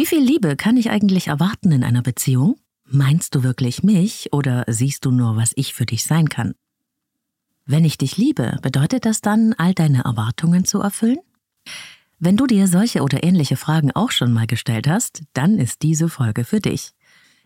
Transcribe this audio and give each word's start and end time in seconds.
Wie 0.00 0.06
viel 0.06 0.22
Liebe 0.22 0.56
kann 0.56 0.78
ich 0.78 0.88
eigentlich 0.88 1.26
erwarten 1.26 1.72
in 1.72 1.84
einer 1.84 2.00
Beziehung? 2.00 2.56
Meinst 2.86 3.34
du 3.34 3.42
wirklich 3.42 3.82
mich 3.82 4.32
oder 4.32 4.64
siehst 4.66 5.04
du 5.04 5.10
nur, 5.10 5.36
was 5.36 5.52
ich 5.56 5.74
für 5.74 5.84
dich 5.84 6.04
sein 6.04 6.30
kann? 6.30 6.54
Wenn 7.66 7.84
ich 7.84 7.98
dich 7.98 8.16
liebe, 8.16 8.56
bedeutet 8.62 9.04
das 9.04 9.20
dann, 9.20 9.52
all 9.58 9.74
deine 9.74 10.04
Erwartungen 10.04 10.64
zu 10.64 10.80
erfüllen? 10.80 11.18
Wenn 12.18 12.38
du 12.38 12.46
dir 12.46 12.66
solche 12.66 13.02
oder 13.02 13.22
ähnliche 13.22 13.58
Fragen 13.58 13.90
auch 13.92 14.10
schon 14.10 14.32
mal 14.32 14.46
gestellt 14.46 14.88
hast, 14.88 15.22
dann 15.34 15.58
ist 15.58 15.82
diese 15.82 16.08
Folge 16.08 16.44
für 16.44 16.60
dich. 16.60 16.94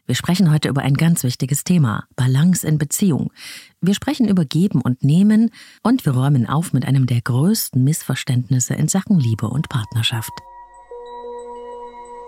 Wir 0.06 0.14
sprechen 0.14 0.52
heute 0.52 0.68
über 0.68 0.82
ein 0.82 0.94
ganz 0.94 1.24
wichtiges 1.24 1.64
Thema, 1.64 2.06
Balance 2.14 2.64
in 2.64 2.78
Beziehung. 2.78 3.32
Wir 3.80 3.94
sprechen 3.94 4.28
über 4.28 4.44
Geben 4.44 4.80
und 4.80 5.02
Nehmen 5.02 5.50
und 5.82 6.06
wir 6.06 6.12
räumen 6.12 6.48
auf 6.48 6.72
mit 6.72 6.86
einem 6.86 7.06
der 7.06 7.20
größten 7.20 7.82
Missverständnisse 7.82 8.74
in 8.74 8.86
Sachen 8.86 9.18
Liebe 9.18 9.48
und 9.48 9.68
Partnerschaft. 9.68 10.30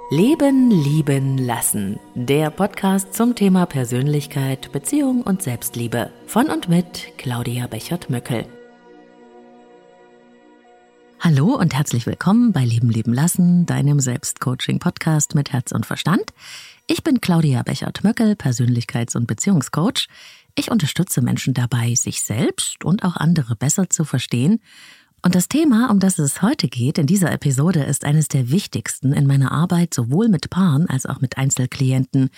Leben, 0.09 0.71
lieben, 0.71 1.37
lassen. 1.37 1.99
Der 2.15 2.51
Podcast 2.51 3.13
zum 3.13 3.35
Thema 3.35 3.67
Persönlichkeit, 3.67 4.71
Beziehung 4.71 5.23
und 5.23 5.43
Selbstliebe. 5.43 6.13
Von 6.29 6.47
und 6.47 6.69
mit 6.69 7.19
Claudia 7.19 7.67
Bechert-Möckel. 7.67 8.47
Hallo 11.19 11.57
und 11.57 11.75
herzlich 11.75 12.07
willkommen 12.07 12.53
bei 12.53 12.65
Leben, 12.65 12.89
lieben, 12.89 13.13
lassen, 13.13 13.67
deinem 13.67 13.99
Selbstcoaching-Podcast 13.99 15.35
mit 15.35 15.53
Herz 15.53 15.73
und 15.73 15.87
Verstand. 15.87 16.33
Ich 16.87 17.03
bin 17.03 17.21
Claudia 17.21 17.65
Bechert-Möckel, 17.65 18.35
Persönlichkeits- 18.35 19.17
und 19.17 19.27
Beziehungscoach. 19.27 20.07
Ich 20.55 20.71
unterstütze 20.71 21.21
Menschen 21.21 21.53
dabei, 21.53 21.97
sich 21.97 22.23
selbst 22.23 22.85
und 22.85 23.03
auch 23.03 23.17
andere 23.17 23.57
besser 23.57 23.91
zu 23.91 24.05
verstehen. 24.05 24.61
Und 25.23 25.35
das 25.35 25.49
Thema, 25.49 25.91
um 25.91 25.99
das 25.99 26.19
es 26.19 26.43
heute 26.43 26.69
geht, 26.69 26.99
in 26.99 27.07
dieser 27.07 27.33
Episode, 27.33 27.83
ist 27.83 28.05
eines 28.05 28.29
der 28.29 28.51
wichtigsten 28.51 29.13
in 29.13 29.27
meiner 29.27 29.51
Arbeit, 29.51 29.93
sowohl 29.93 30.29
mit 30.29 30.51
Paaren 30.51 30.89
als 30.89 31.07
auch 31.07 31.21
mit 31.21 31.37
Einzelklienten. 31.37 32.29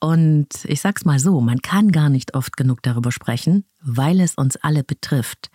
Und 0.00 0.48
ich 0.64 0.80
sag's 0.80 1.04
mal 1.04 1.18
so, 1.18 1.40
man 1.40 1.60
kann 1.60 1.92
gar 1.92 2.08
nicht 2.08 2.34
oft 2.34 2.56
genug 2.56 2.82
darüber 2.82 3.12
sprechen, 3.12 3.64
weil 3.80 4.20
es 4.20 4.34
uns 4.34 4.56
alle 4.56 4.82
betrifft 4.82 5.50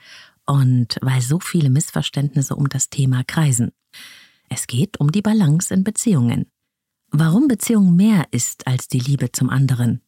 und 0.46 0.98
weil 1.02 1.22
so 1.22 1.40
viele 1.40 1.70
Missverständnisse 1.70 2.56
um 2.56 2.70
das 2.70 2.90
Thema 2.90 3.24
kreisen. 3.24 3.72
Es 4.50 4.68
geht 4.68 5.00
um 5.00 5.12
die 5.12 5.22
Balance 5.22 5.74
in 5.74 5.84
Beziehungen. 5.84 6.52
Warum 7.10 7.48
Beziehung 7.48 7.96
mehr 7.96 8.26
ist 8.32 8.68
als 8.68 8.88
die 8.88 9.00
Liebe 9.00 9.32
zum 9.32 9.50
anderen. 9.50 10.02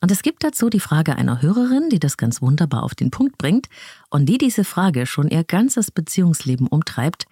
Und 0.00 0.10
es 0.10 0.22
gibt 0.22 0.44
dazu 0.44 0.70
die 0.70 0.80
Frage 0.80 1.16
einer 1.16 1.42
Hörerin, 1.42 1.88
die 1.90 1.98
das 1.98 2.16
ganz 2.16 2.40
wunderbar 2.40 2.82
auf 2.82 2.94
den 2.94 3.10
Punkt 3.10 3.38
bringt 3.38 3.66
und 4.10 4.26
die 4.26 4.38
diese 4.38 4.64
Frage 4.64 5.06
schon 5.06 5.28
ihr 5.28 5.44
ganzes 5.44 5.90
Beziehungsleben 5.90 6.66
umtreibt. 6.68 7.26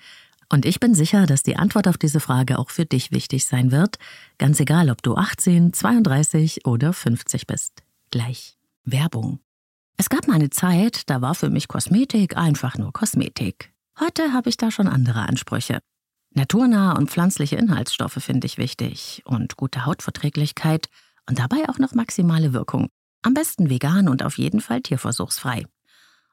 Und 0.48 0.64
ich 0.64 0.81
bin 0.81 0.94
sicher, 0.94 1.27
dass 1.27 1.42
die 1.42 1.56
Antwort 1.56 1.89
auf 1.89 1.98
diese 1.98 2.20
Frage 2.20 2.59
auch 2.59 2.70
für 2.70 2.84
dich 2.87 3.11
wichtig 3.11 3.47
sein 3.47 3.72
wird, 3.72 3.98
ganz 4.39 4.61
egal, 4.61 4.91
ob 4.91 5.03
du 5.03 5.17
18, 5.17 5.72
32 5.72 6.67
oder 6.67 6.92
50 6.92 7.47
bist. 7.47 7.83
Gleich. 8.11 8.56
Werbung. 8.84 9.41
Es 9.97 10.09
gab 10.09 10.28
mal 10.28 10.34
eine 10.34 10.50
Zeit, 10.50 11.09
da 11.11 11.20
war 11.20 11.34
für 11.34 11.50
mich 11.50 11.69
Kosmetik 11.69 12.37
einfach 12.37 12.78
nur 12.78 12.92
Kosmetik. 12.92 13.72
Heute 13.98 14.33
habe 14.33 14.48
ich 14.48 14.56
da 14.56 14.70
schon 14.70 14.89
andere 14.89 15.20
Ansprüche. 15.20 15.81
Naturnahe 16.34 16.97
und 16.97 17.11
pflanzliche 17.11 17.56
Inhaltsstoffe 17.56 18.19
finde 18.22 18.47
ich 18.47 18.59
wichtig 18.59 19.22
und 19.25 19.56
gute 19.56 19.87
Hautverträglichkeit 19.87 20.89
und 21.28 21.38
dabei 21.38 21.69
auch 21.69 21.78
noch 21.78 21.94
maximale 21.94 22.52
Wirkung. 22.52 22.88
Am 23.22 23.34
besten 23.34 23.70
vegan 23.70 24.08
und 24.08 24.22
auf 24.22 24.38
jeden 24.38 24.60
Fall 24.60 24.80
tierversuchsfrei. 24.80 25.64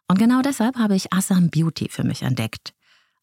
Und 0.08 0.20
genau 0.20 0.42
deshalb 0.42 0.78
habe 0.78 0.96
ich 0.96 1.12
Assam 1.12 1.50
Beauty 1.50 1.90
für 1.90 2.04
mich 2.04 2.22
entdeckt. 2.22 2.74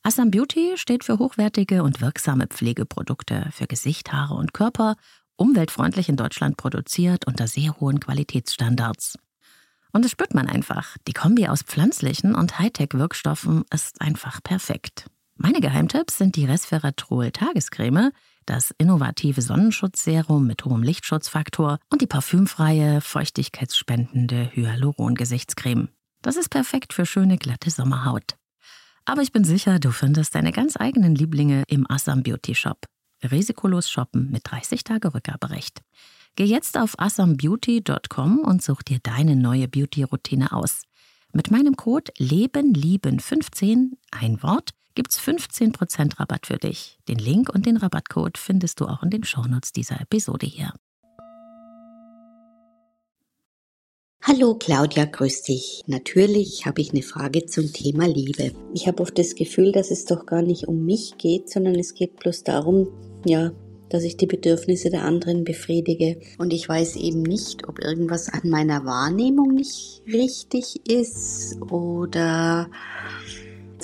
Assam 0.02 0.30
Beauty 0.30 0.72
steht 0.76 1.04
für 1.04 1.18
hochwertige 1.18 1.82
und 1.82 2.00
wirksame 2.00 2.46
Pflegeprodukte 2.46 3.50
für 3.52 3.66
Gesicht, 3.66 4.12
Haare 4.12 4.34
und 4.34 4.54
Körper, 4.54 4.96
umweltfreundlich 5.36 6.08
in 6.08 6.16
Deutschland 6.16 6.56
produziert 6.56 7.26
unter 7.26 7.46
sehr 7.46 7.78
hohen 7.80 8.00
Qualitätsstandards. 8.00 9.18
Und 9.92 10.04
das 10.04 10.12
spürt 10.12 10.34
man 10.34 10.48
einfach. 10.48 10.96
Die 11.06 11.12
Kombi 11.12 11.48
aus 11.48 11.62
pflanzlichen 11.62 12.34
und 12.34 12.58
Hightech-Wirkstoffen 12.58 13.64
ist 13.72 14.00
einfach 14.00 14.42
perfekt. 14.42 15.06
Meine 15.36 15.60
Geheimtipps 15.60 16.18
sind 16.18 16.36
die 16.36 16.44
Resveratrol 16.44 17.30
Tagescreme, 17.30 18.10
das 18.50 18.74
innovative 18.78 19.42
Sonnenschutzserum 19.42 20.44
mit 20.44 20.64
hohem 20.64 20.82
Lichtschutzfaktor 20.82 21.78
und 21.88 22.02
die 22.02 22.08
parfümfreie, 22.08 23.00
feuchtigkeitsspendende 23.00 24.50
Hyaluron-Gesichtscreme. 24.52 25.88
Das 26.20 26.36
ist 26.36 26.48
perfekt 26.48 26.92
für 26.92 27.06
schöne, 27.06 27.38
glatte 27.38 27.70
Sommerhaut. 27.70 28.36
Aber 29.04 29.22
ich 29.22 29.30
bin 29.30 29.44
sicher, 29.44 29.78
du 29.78 29.92
findest 29.92 30.34
deine 30.34 30.50
ganz 30.50 30.76
eigenen 30.76 31.14
Lieblinge 31.14 31.62
im 31.68 31.88
Assam 31.88 32.24
Beauty 32.24 32.56
Shop. 32.56 32.86
Risikolos 33.22 33.88
shoppen 33.88 34.30
mit 34.32 34.42
30 34.50 34.82
Tage 34.82 35.14
Rückgaberecht. 35.14 35.82
Geh 36.34 36.44
jetzt 36.44 36.76
auf 36.76 36.98
assambeauty.com 36.98 38.40
und 38.40 38.64
such 38.64 38.82
dir 38.82 38.98
deine 39.00 39.36
neue 39.36 39.68
Beauty-Routine 39.68 40.50
aus. 40.50 40.82
Mit 41.32 41.52
meinem 41.52 41.76
Code 41.76 42.12
LebenLieben15, 42.18 43.92
ein 44.10 44.42
Wort, 44.42 44.70
gibt's 44.94 45.18
15% 45.20 46.18
Rabatt 46.18 46.46
für 46.46 46.58
dich. 46.58 46.98
Den 47.08 47.18
Link 47.18 47.48
und 47.48 47.66
den 47.66 47.76
Rabattcode 47.76 48.38
findest 48.38 48.80
du 48.80 48.86
auch 48.86 49.02
in 49.02 49.10
den 49.10 49.24
Shownotes 49.24 49.72
dieser 49.72 50.00
Episode 50.00 50.46
hier. 50.46 50.72
Hallo 54.22 54.54
Claudia, 54.54 55.06
grüß 55.06 55.42
dich. 55.44 55.82
Natürlich 55.86 56.66
habe 56.66 56.82
ich 56.82 56.92
eine 56.92 57.02
Frage 57.02 57.46
zum 57.46 57.72
Thema 57.72 58.06
Liebe. 58.06 58.52
Ich 58.74 58.86
habe 58.86 59.02
oft 59.02 59.18
das 59.18 59.34
Gefühl, 59.34 59.72
dass 59.72 59.90
es 59.90 60.04
doch 60.04 60.26
gar 60.26 60.42
nicht 60.42 60.68
um 60.68 60.84
mich 60.84 61.16
geht, 61.16 61.48
sondern 61.48 61.76
es 61.76 61.94
geht 61.94 62.16
bloß 62.16 62.44
darum, 62.44 62.88
ja, 63.24 63.50
dass 63.88 64.04
ich 64.04 64.18
die 64.18 64.26
Bedürfnisse 64.26 64.90
der 64.90 65.04
anderen 65.04 65.44
befriedige. 65.44 66.20
Und 66.36 66.52
ich 66.52 66.68
weiß 66.68 66.96
eben 66.96 67.22
nicht, 67.22 67.66
ob 67.66 67.78
irgendwas 67.80 68.28
an 68.28 68.48
meiner 68.48 68.84
Wahrnehmung 68.84 69.54
nicht 69.54 70.02
richtig 70.06 70.86
ist 70.86 71.60
oder 71.62 72.70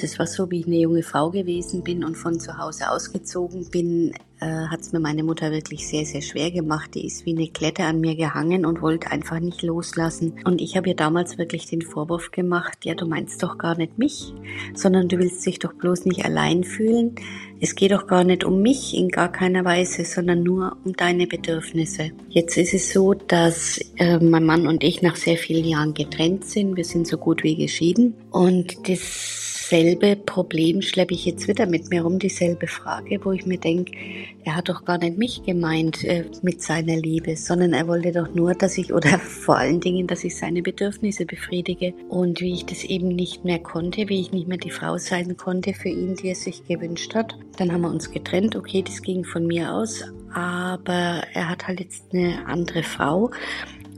das 0.00 0.18
war 0.18 0.26
so, 0.26 0.50
wie 0.50 0.60
ich 0.60 0.66
eine 0.66 0.78
junge 0.78 1.02
Frau 1.02 1.30
gewesen 1.30 1.82
bin 1.82 2.04
und 2.04 2.16
von 2.16 2.38
zu 2.38 2.58
Hause 2.58 2.90
ausgezogen 2.90 3.68
bin, 3.70 4.12
äh, 4.40 4.66
hat 4.66 4.80
es 4.80 4.92
mir 4.92 5.00
meine 5.00 5.22
Mutter 5.22 5.50
wirklich 5.50 5.88
sehr, 5.88 6.04
sehr 6.04 6.20
schwer 6.20 6.50
gemacht. 6.50 6.94
Die 6.94 7.06
ist 7.06 7.24
wie 7.24 7.32
eine 7.32 7.48
Klette 7.48 7.84
an 7.84 8.00
mir 8.00 8.16
gehangen 8.16 8.66
und 8.66 8.82
wollte 8.82 9.10
einfach 9.10 9.40
nicht 9.40 9.62
loslassen. 9.62 10.34
Und 10.44 10.60
ich 10.60 10.76
habe 10.76 10.90
ihr 10.90 10.96
damals 10.96 11.38
wirklich 11.38 11.66
den 11.66 11.82
Vorwurf 11.82 12.30
gemacht, 12.32 12.84
ja, 12.84 12.94
du 12.94 13.06
meinst 13.06 13.42
doch 13.42 13.56
gar 13.56 13.76
nicht 13.76 13.98
mich, 13.98 14.34
sondern 14.74 15.08
du 15.08 15.18
willst 15.18 15.44
dich 15.46 15.58
doch 15.58 15.72
bloß 15.72 16.04
nicht 16.04 16.24
allein 16.24 16.64
fühlen. 16.64 17.14
Es 17.60 17.74
geht 17.74 17.92
doch 17.92 18.06
gar 18.06 18.24
nicht 18.24 18.44
um 18.44 18.60
mich 18.60 18.94
in 18.94 19.08
gar 19.08 19.32
keiner 19.32 19.64
Weise, 19.64 20.04
sondern 20.04 20.42
nur 20.42 20.76
um 20.84 20.92
deine 20.92 21.26
Bedürfnisse. 21.26 22.10
Jetzt 22.28 22.58
ist 22.58 22.74
es 22.74 22.92
so, 22.92 23.14
dass 23.14 23.80
äh, 23.96 24.18
mein 24.18 24.44
Mann 24.44 24.66
und 24.66 24.84
ich 24.84 25.00
nach 25.00 25.16
sehr 25.16 25.38
vielen 25.38 25.64
Jahren 25.64 25.94
getrennt 25.94 26.44
sind. 26.44 26.76
Wir 26.76 26.84
sind 26.84 27.06
so 27.06 27.16
gut 27.16 27.42
wie 27.42 27.56
geschieden. 27.56 28.14
Und 28.30 28.86
das 28.86 29.45
dasselbe 29.68 30.14
Problem 30.14 30.80
schleppe 30.80 31.14
ich 31.14 31.24
jetzt 31.24 31.48
wieder 31.48 31.66
mit 31.66 31.90
mir 31.90 32.02
rum, 32.02 32.20
dieselbe 32.20 32.68
Frage, 32.68 33.18
wo 33.24 33.32
ich 33.32 33.46
mir 33.46 33.58
denke, 33.58 33.96
er 34.44 34.54
hat 34.54 34.68
doch 34.68 34.84
gar 34.84 34.96
nicht 34.96 35.18
mich 35.18 35.42
gemeint 35.42 36.04
äh, 36.04 36.24
mit 36.42 36.62
seiner 36.62 36.94
Liebe, 36.94 37.34
sondern 37.36 37.72
er 37.72 37.88
wollte 37.88 38.12
doch 38.12 38.32
nur, 38.32 38.54
dass 38.54 38.78
ich, 38.78 38.92
oder 38.92 39.18
vor 39.18 39.56
allen 39.56 39.80
Dingen, 39.80 40.06
dass 40.06 40.22
ich 40.22 40.36
seine 40.36 40.62
Bedürfnisse 40.62 41.26
befriedige. 41.26 41.94
Und 42.08 42.40
wie 42.40 42.52
ich 42.52 42.66
das 42.66 42.84
eben 42.84 43.08
nicht 43.08 43.44
mehr 43.44 43.58
konnte, 43.58 44.08
wie 44.08 44.20
ich 44.20 44.30
nicht 44.30 44.46
mehr 44.46 44.58
die 44.58 44.70
Frau 44.70 44.98
sein 44.98 45.36
konnte 45.36 45.74
für 45.74 45.88
ihn, 45.88 46.14
die 46.14 46.28
er 46.28 46.36
sich 46.36 46.64
gewünscht 46.68 47.16
hat, 47.16 47.36
dann 47.56 47.72
haben 47.72 47.80
wir 47.80 47.90
uns 47.90 48.12
getrennt. 48.12 48.54
Okay, 48.54 48.84
das 48.86 49.02
ging 49.02 49.24
von 49.24 49.48
mir 49.48 49.72
aus, 49.72 50.04
aber 50.32 51.24
er 51.34 51.48
hat 51.48 51.66
halt 51.66 51.80
jetzt 51.80 52.04
eine 52.12 52.46
andere 52.46 52.84
Frau. 52.84 53.32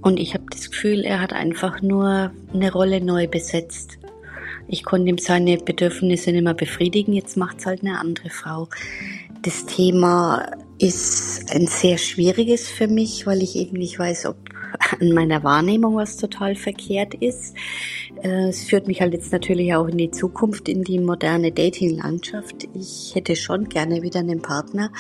Und 0.01 0.19
ich 0.19 0.33
habe 0.33 0.45
das 0.51 0.71
Gefühl, 0.71 1.05
er 1.05 1.21
hat 1.21 1.35
einfach 1.35 1.83
nur 1.83 2.33
eine 2.55 2.73
Rolle 2.73 3.03
neu 3.03 3.27
besetzt. 3.27 3.99
Ich 4.69 4.85
konnte 4.85 5.09
ihm 5.09 5.19
seine 5.19 5.57
Bedürfnisse 5.57 6.31
nicht 6.31 6.45
mehr 6.45 6.55
befriedigen, 6.55 7.15
jetzt 7.15 7.37
macht 7.37 7.59
es 7.59 7.67
halt 7.67 7.81
eine 7.81 7.99
andere 7.99 8.29
Frau. 8.29 8.69
Das 9.43 9.65
Thema 9.65 10.51
ist 10.79 11.51
ein 11.51 11.67
sehr 11.67 11.97
schwieriges 11.97 12.69
für 12.69 12.87
mich, 12.87 13.27
weil 13.27 13.43
ich 13.43 13.57
eben 13.57 13.79
nicht 13.79 13.99
weiß, 13.99 14.27
ob 14.27 14.37
an 15.01 15.13
meiner 15.13 15.45
Wahrnehmung 15.45 15.97
was 15.97 16.17
total 16.17 16.55
verkehrt 16.55 17.15
ist. 17.15 17.55
Äh, 18.23 18.49
es 18.49 18.65
führt 18.65 18.87
mich 18.87 19.01
halt 19.01 19.13
jetzt 19.13 19.33
natürlich 19.33 19.75
auch 19.75 19.87
in 19.87 19.99
die 19.99 20.11
Zukunft, 20.11 20.69
in 20.69 20.85
die 20.85 20.99
moderne 20.99 21.53
Dating-Landschaft. 21.53 22.69
Ich 22.75 23.15
hätte 23.15 23.37
schon 23.37 23.69
gerne 23.69 24.03
wieder 24.03 24.21
einen 24.21 24.43
Partner, 24.43 24.91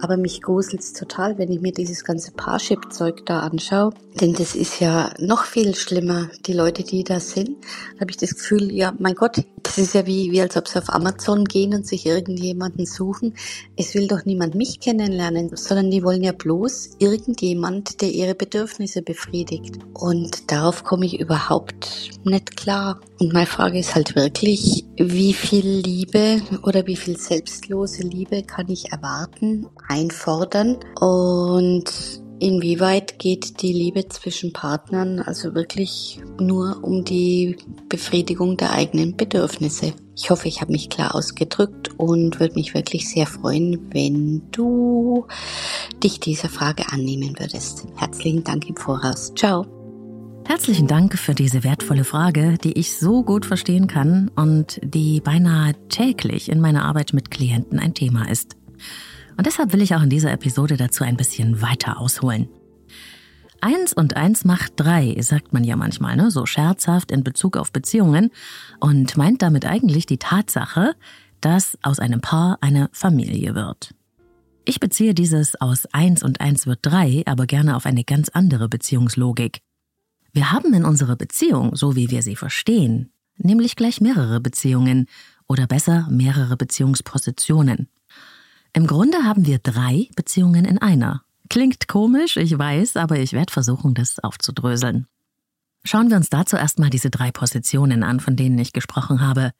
aber 0.00 0.16
mich 0.16 0.42
gruselt's 0.42 0.92
total, 0.92 1.38
wenn 1.38 1.50
ich 1.50 1.60
mir 1.60 1.72
dieses 1.72 2.04
ganze 2.04 2.32
Parship-Zeug 2.32 3.24
da 3.26 3.40
anschaue. 3.40 3.92
Denn 4.20 4.34
das 4.34 4.54
ist 4.54 4.80
ja 4.80 5.12
noch 5.18 5.44
viel 5.44 5.74
schlimmer, 5.74 6.28
die 6.46 6.52
Leute, 6.52 6.82
die 6.82 7.04
da 7.04 7.20
sind. 7.20 7.56
Habe 8.00 8.10
ich 8.10 8.16
das 8.16 8.34
Gefühl, 8.34 8.72
ja, 8.72 8.92
mein 8.98 9.14
Gott, 9.14 9.44
Es 9.78 9.84
ist 9.84 9.94
ja 9.94 10.06
wie, 10.06 10.32
wie 10.32 10.40
als 10.40 10.56
ob 10.56 10.66
sie 10.66 10.76
auf 10.76 10.92
Amazon 10.92 11.44
gehen 11.44 11.72
und 11.72 11.86
sich 11.86 12.04
irgendjemanden 12.04 12.84
suchen. 12.84 13.36
Es 13.76 13.94
will 13.94 14.08
doch 14.08 14.24
niemand 14.24 14.56
mich 14.56 14.80
kennenlernen, 14.80 15.54
sondern 15.54 15.92
die 15.92 16.02
wollen 16.02 16.24
ja 16.24 16.32
bloß 16.32 16.96
irgendjemand, 16.98 18.00
der 18.00 18.10
ihre 18.10 18.34
Bedürfnisse 18.34 19.02
befriedigt. 19.02 19.78
Und 19.94 20.50
darauf 20.50 20.82
komme 20.82 21.06
ich 21.06 21.20
überhaupt 21.20 22.10
nicht 22.24 22.56
klar. 22.56 23.00
Und 23.20 23.32
meine 23.32 23.46
Frage 23.46 23.78
ist 23.78 23.94
halt 23.94 24.16
wirklich, 24.16 24.84
wie 24.96 25.32
viel 25.32 25.68
Liebe 25.68 26.42
oder 26.64 26.84
wie 26.88 26.96
viel 26.96 27.16
selbstlose 27.16 28.02
Liebe 28.02 28.42
kann 28.42 28.68
ich 28.68 28.90
erwarten, 28.90 29.68
einfordern 29.86 30.78
und 30.98 31.84
Inwieweit 32.40 33.18
geht 33.18 33.62
die 33.62 33.72
Liebe 33.72 34.06
zwischen 34.08 34.52
Partnern 34.52 35.18
also 35.18 35.54
wirklich 35.56 36.20
nur 36.40 36.84
um 36.84 37.04
die 37.04 37.56
Befriedigung 37.88 38.56
der 38.56 38.72
eigenen 38.72 39.16
Bedürfnisse? 39.16 39.92
Ich 40.16 40.30
hoffe, 40.30 40.46
ich 40.46 40.60
habe 40.60 40.70
mich 40.70 40.88
klar 40.88 41.16
ausgedrückt 41.16 41.90
und 41.96 42.38
würde 42.38 42.54
mich 42.54 42.74
wirklich 42.74 43.08
sehr 43.08 43.26
freuen, 43.26 43.92
wenn 43.92 44.42
du 44.52 45.26
dich 46.02 46.20
dieser 46.20 46.48
Frage 46.48 46.84
annehmen 46.92 47.34
würdest. 47.38 47.86
Herzlichen 47.96 48.44
Dank 48.44 48.68
im 48.68 48.76
Voraus. 48.76 49.32
Ciao. 49.34 49.66
Herzlichen 50.46 50.86
Dank 50.86 51.18
für 51.18 51.34
diese 51.34 51.64
wertvolle 51.64 52.04
Frage, 52.04 52.56
die 52.62 52.78
ich 52.78 52.96
so 52.96 53.22
gut 53.22 53.46
verstehen 53.46 53.86
kann 53.88 54.30
und 54.34 54.80
die 54.82 55.20
beinahe 55.20 55.74
täglich 55.88 56.48
in 56.48 56.60
meiner 56.60 56.84
Arbeit 56.84 57.12
mit 57.12 57.30
Klienten 57.30 57.80
ein 57.80 57.94
Thema 57.94 58.30
ist. 58.30 58.56
Und 59.38 59.46
deshalb 59.46 59.72
will 59.72 59.82
ich 59.82 59.94
auch 59.94 60.02
in 60.02 60.10
dieser 60.10 60.32
Episode 60.32 60.76
dazu 60.76 61.04
ein 61.04 61.16
bisschen 61.16 61.62
weiter 61.62 62.00
ausholen. 62.00 62.48
Eins 63.60 63.92
und 63.92 64.16
eins 64.16 64.44
macht 64.44 64.72
drei, 64.76 65.16
sagt 65.20 65.52
man 65.52 65.62
ja 65.62 65.76
manchmal, 65.76 66.16
ne? 66.16 66.32
so 66.32 66.44
scherzhaft 66.44 67.12
in 67.12 67.22
Bezug 67.22 67.56
auf 67.56 67.70
Beziehungen 67.70 68.30
und 68.80 69.16
meint 69.16 69.40
damit 69.42 69.64
eigentlich 69.64 70.06
die 70.06 70.18
Tatsache, 70.18 70.96
dass 71.40 71.78
aus 71.82 72.00
einem 72.00 72.20
Paar 72.20 72.58
eine 72.62 72.90
Familie 72.92 73.54
wird. 73.54 73.94
Ich 74.64 74.80
beziehe 74.80 75.14
dieses 75.14 75.60
aus 75.60 75.86
eins 75.92 76.24
und 76.24 76.40
eins 76.40 76.66
wird 76.66 76.80
drei 76.82 77.22
aber 77.24 77.46
gerne 77.46 77.76
auf 77.76 77.86
eine 77.86 78.02
ganz 78.02 78.28
andere 78.30 78.68
Beziehungslogik. 78.68 79.60
Wir 80.32 80.50
haben 80.50 80.74
in 80.74 80.84
unserer 80.84 81.16
Beziehung, 81.16 81.76
so 81.76 81.94
wie 81.94 82.10
wir 82.10 82.22
sie 82.22 82.36
verstehen, 82.36 83.12
nämlich 83.36 83.76
gleich 83.76 84.00
mehrere 84.00 84.40
Beziehungen 84.40 85.06
oder 85.46 85.68
besser 85.68 86.08
mehrere 86.10 86.56
Beziehungspositionen. 86.56 87.88
Im 88.72 88.86
Grunde 88.86 89.24
haben 89.24 89.46
wir 89.46 89.58
drei 89.58 90.08
Beziehungen 90.14 90.64
in 90.64 90.78
einer. 90.78 91.22
Klingt 91.48 91.88
komisch, 91.88 92.36
ich 92.36 92.58
weiß, 92.58 92.96
aber 92.96 93.18
ich 93.18 93.32
werde 93.32 93.52
versuchen, 93.52 93.94
das 93.94 94.18
aufzudröseln. 94.18 95.06
Schauen 95.84 96.10
wir 96.10 96.16
uns 96.16 96.28
dazu 96.28 96.56
erstmal 96.56 96.90
diese 96.90 97.10
drei 97.10 97.30
Positionen 97.30 98.02
an, 98.02 98.20
von 98.20 98.36
denen 98.36 98.58
ich 98.58 98.72
gesprochen 98.72 99.20
habe. 99.20 99.52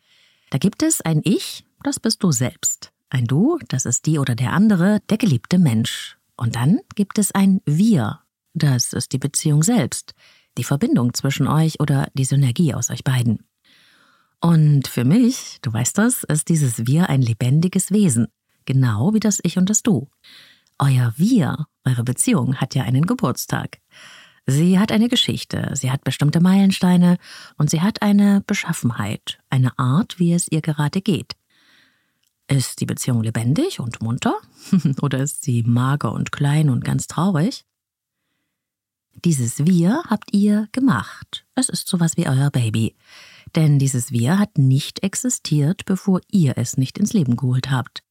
Da 0.50 0.58
gibt 0.58 0.82
es 0.82 1.00
ein 1.00 1.22
Ich, 1.24 1.64
das 1.82 2.00
bist 2.00 2.22
du 2.22 2.32
selbst. 2.32 2.92
Ein 3.08 3.24
Du, 3.24 3.58
das 3.68 3.86
ist 3.86 4.04
die 4.04 4.18
oder 4.18 4.34
der 4.34 4.52
andere, 4.52 5.00
der 5.08 5.16
geliebte 5.16 5.58
Mensch. 5.58 6.18
Und 6.36 6.56
dann 6.56 6.80
gibt 6.94 7.18
es 7.18 7.32
ein 7.32 7.62
Wir, 7.64 8.20
das 8.52 8.92
ist 8.92 9.12
die 9.12 9.18
Beziehung 9.18 9.62
selbst, 9.62 10.14
die 10.58 10.64
Verbindung 10.64 11.14
zwischen 11.14 11.48
euch 11.48 11.80
oder 11.80 12.08
die 12.12 12.24
Synergie 12.24 12.74
aus 12.74 12.90
euch 12.90 13.04
beiden. 13.04 13.44
Und 14.40 14.86
für 14.86 15.04
mich, 15.04 15.58
du 15.62 15.72
weißt 15.72 15.96
das, 15.96 16.24
ist 16.24 16.48
dieses 16.48 16.86
Wir 16.86 17.08
ein 17.08 17.22
lebendiges 17.22 17.90
Wesen 17.90 18.28
genau 18.68 19.14
wie 19.14 19.20
das 19.20 19.40
Ich 19.42 19.56
und 19.56 19.70
das 19.70 19.82
Du. 19.82 20.08
Euer 20.78 21.14
Wir, 21.16 21.66
eure 21.84 22.04
Beziehung 22.04 22.56
hat 22.56 22.74
ja 22.74 22.82
einen 22.84 23.06
Geburtstag. 23.06 23.80
Sie 24.46 24.78
hat 24.78 24.92
eine 24.92 25.08
Geschichte, 25.08 25.72
sie 25.74 25.90
hat 25.90 26.04
bestimmte 26.04 26.40
Meilensteine 26.40 27.16
und 27.56 27.70
sie 27.70 27.80
hat 27.80 28.02
eine 28.02 28.42
Beschaffenheit, 28.46 29.38
eine 29.48 29.78
Art, 29.78 30.18
wie 30.18 30.34
es 30.34 30.48
ihr 30.50 30.60
gerade 30.60 31.00
geht. 31.00 31.34
Ist 32.46 32.80
die 32.80 32.86
Beziehung 32.86 33.22
lebendig 33.22 33.80
und 33.80 34.02
munter? 34.02 34.34
Oder 35.02 35.20
ist 35.20 35.42
sie 35.42 35.62
mager 35.62 36.12
und 36.12 36.30
klein 36.30 36.68
und 36.68 36.84
ganz 36.84 37.06
traurig? 37.06 37.64
Dieses 39.24 39.66
Wir 39.66 40.02
habt 40.08 40.32
ihr 40.32 40.68
gemacht. 40.72 41.46
Es 41.54 41.70
ist 41.70 41.88
sowas 41.88 42.16
wie 42.16 42.28
euer 42.28 42.50
Baby. 42.50 42.96
Denn 43.56 43.78
dieses 43.78 44.12
Wir 44.12 44.38
hat 44.38 44.58
nicht 44.58 45.02
existiert, 45.02 45.86
bevor 45.86 46.20
ihr 46.30 46.56
es 46.56 46.76
nicht 46.76 46.98
ins 46.98 47.14
Leben 47.14 47.36
geholt 47.36 47.70
habt. 47.70 48.02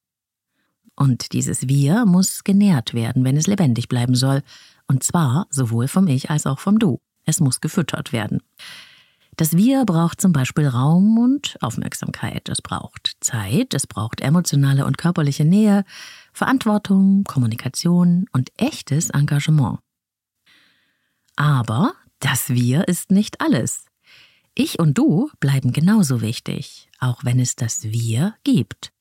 Und 0.97 1.31
dieses 1.33 1.69
Wir 1.69 2.05
muss 2.05 2.43
genährt 2.43 2.93
werden, 2.93 3.23
wenn 3.23 3.37
es 3.37 3.47
lebendig 3.47 3.87
bleiben 3.87 4.15
soll. 4.15 4.41
Und 4.87 5.03
zwar 5.03 5.47
sowohl 5.49 5.87
vom 5.87 6.07
Ich 6.07 6.29
als 6.29 6.45
auch 6.45 6.59
vom 6.59 6.79
Du. 6.79 6.99
Es 7.23 7.39
muss 7.39 7.61
gefüttert 7.61 8.11
werden. 8.11 8.41
Das 9.35 9.55
Wir 9.55 9.85
braucht 9.85 10.19
zum 10.19 10.33
Beispiel 10.33 10.67
Raum 10.67 11.19
und 11.19 11.57
Aufmerksamkeit. 11.61 12.49
Es 12.49 12.63
braucht 12.63 13.15
Zeit, 13.19 13.75
es 13.75 13.85
braucht 13.85 14.21
emotionale 14.21 14.85
und 14.87 14.97
körperliche 14.97 15.45
Nähe, 15.45 15.85
Verantwortung, 16.33 17.23
Kommunikation 17.23 18.25
und 18.33 18.51
echtes 18.57 19.11
Engagement. 19.11 19.77
Aber 21.35 21.93
das 22.19 22.49
Wir 22.49 22.87
ist 22.87 23.11
nicht 23.11 23.39
alles. 23.39 23.85
Ich 24.55 24.79
und 24.79 24.97
du 24.97 25.29
bleiben 25.39 25.71
genauso 25.71 26.21
wichtig, 26.21 26.89
auch 26.99 27.23
wenn 27.23 27.39
es 27.39 27.55
das 27.55 27.83
Wir 27.83 28.33
gibt. 28.43 28.91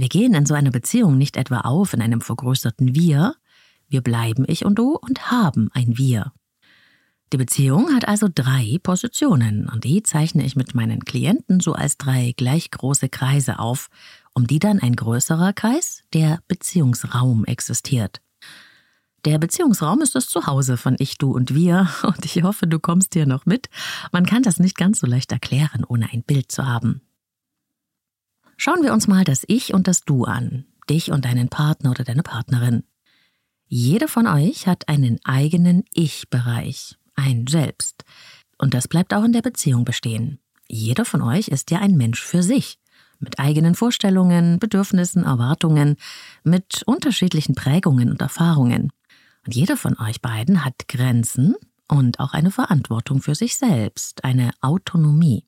Wir 0.00 0.08
gehen 0.08 0.32
in 0.32 0.46
so 0.46 0.54
einer 0.54 0.70
Beziehung 0.70 1.18
nicht 1.18 1.36
etwa 1.36 1.60
auf 1.60 1.92
in 1.92 2.00
einem 2.00 2.22
vergrößerten 2.22 2.94
Wir, 2.94 3.34
wir 3.86 4.00
bleiben 4.00 4.46
ich 4.48 4.64
und 4.64 4.78
du 4.78 4.96
und 4.96 5.30
haben 5.30 5.68
ein 5.74 5.98
Wir. 5.98 6.32
Die 7.34 7.36
Beziehung 7.36 7.94
hat 7.94 8.08
also 8.08 8.26
drei 8.34 8.78
Positionen 8.82 9.68
und 9.68 9.84
die 9.84 10.02
zeichne 10.02 10.42
ich 10.42 10.56
mit 10.56 10.74
meinen 10.74 11.04
Klienten 11.04 11.60
so 11.60 11.74
als 11.74 11.98
drei 11.98 12.32
gleich 12.34 12.70
große 12.70 13.10
Kreise 13.10 13.58
auf, 13.58 13.90
um 14.32 14.46
die 14.46 14.58
dann 14.58 14.78
ein 14.78 14.96
größerer 14.96 15.52
Kreis, 15.52 16.02
der 16.14 16.38
Beziehungsraum 16.48 17.44
existiert. 17.44 18.22
Der 19.26 19.36
Beziehungsraum 19.36 20.00
ist 20.00 20.14
das 20.14 20.28
Zuhause 20.28 20.78
von 20.78 20.96
Ich, 20.98 21.18
Du 21.18 21.30
und 21.32 21.54
Wir 21.54 21.90
und 22.04 22.24
ich 22.24 22.42
hoffe, 22.42 22.66
du 22.66 22.78
kommst 22.78 23.12
hier 23.12 23.26
noch 23.26 23.44
mit. 23.44 23.68
Man 24.12 24.24
kann 24.24 24.44
das 24.44 24.60
nicht 24.60 24.78
ganz 24.78 25.00
so 25.00 25.06
leicht 25.06 25.30
erklären, 25.30 25.84
ohne 25.86 26.08
ein 26.10 26.22
Bild 26.22 26.50
zu 26.50 26.66
haben. 26.66 27.02
Schauen 28.62 28.82
wir 28.82 28.92
uns 28.92 29.08
mal 29.08 29.24
das 29.24 29.42
Ich 29.48 29.72
und 29.72 29.88
das 29.88 30.02
Du 30.02 30.24
an, 30.24 30.66
dich 30.90 31.12
und 31.12 31.24
deinen 31.24 31.48
Partner 31.48 31.92
oder 31.92 32.04
deine 32.04 32.22
Partnerin. 32.22 32.82
Jeder 33.68 34.06
von 34.06 34.26
euch 34.26 34.66
hat 34.66 34.86
einen 34.86 35.18
eigenen 35.24 35.84
Ich-Bereich, 35.94 36.98
ein 37.14 37.46
Selbst. 37.46 38.04
Und 38.58 38.74
das 38.74 38.86
bleibt 38.86 39.14
auch 39.14 39.24
in 39.24 39.32
der 39.32 39.40
Beziehung 39.40 39.86
bestehen. 39.86 40.40
Jeder 40.68 41.06
von 41.06 41.22
euch 41.22 41.48
ist 41.48 41.70
ja 41.70 41.78
ein 41.78 41.96
Mensch 41.96 42.22
für 42.22 42.42
sich, 42.42 42.78
mit 43.18 43.38
eigenen 43.38 43.74
Vorstellungen, 43.74 44.58
Bedürfnissen, 44.58 45.24
Erwartungen, 45.24 45.96
mit 46.44 46.82
unterschiedlichen 46.84 47.54
Prägungen 47.54 48.10
und 48.10 48.20
Erfahrungen. 48.20 48.92
Und 49.46 49.54
jeder 49.54 49.78
von 49.78 49.98
euch 49.98 50.20
beiden 50.20 50.66
hat 50.66 50.86
Grenzen 50.86 51.54
und 51.88 52.20
auch 52.20 52.34
eine 52.34 52.50
Verantwortung 52.50 53.22
für 53.22 53.34
sich 53.34 53.56
selbst, 53.56 54.22
eine 54.22 54.50
Autonomie 54.60 55.46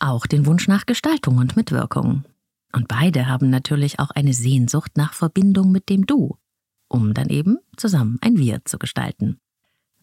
auch 0.00 0.26
den 0.26 0.46
Wunsch 0.46 0.68
nach 0.68 0.86
Gestaltung 0.86 1.38
und 1.38 1.56
Mitwirkung. 1.56 2.24
Und 2.72 2.88
beide 2.88 3.26
haben 3.26 3.50
natürlich 3.50 3.98
auch 3.98 4.10
eine 4.10 4.34
Sehnsucht 4.34 4.96
nach 4.96 5.14
Verbindung 5.14 5.72
mit 5.72 5.88
dem 5.88 6.06
Du, 6.06 6.36
um 6.88 7.14
dann 7.14 7.28
eben 7.28 7.58
zusammen 7.76 8.18
ein 8.20 8.38
Wir 8.38 8.64
zu 8.64 8.78
gestalten. 8.78 9.38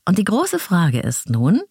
Und 0.07 0.17
die 0.17 0.23
große 0.23 0.59
Frage 0.59 0.99
ist 0.99 1.29
nun, 1.29 1.61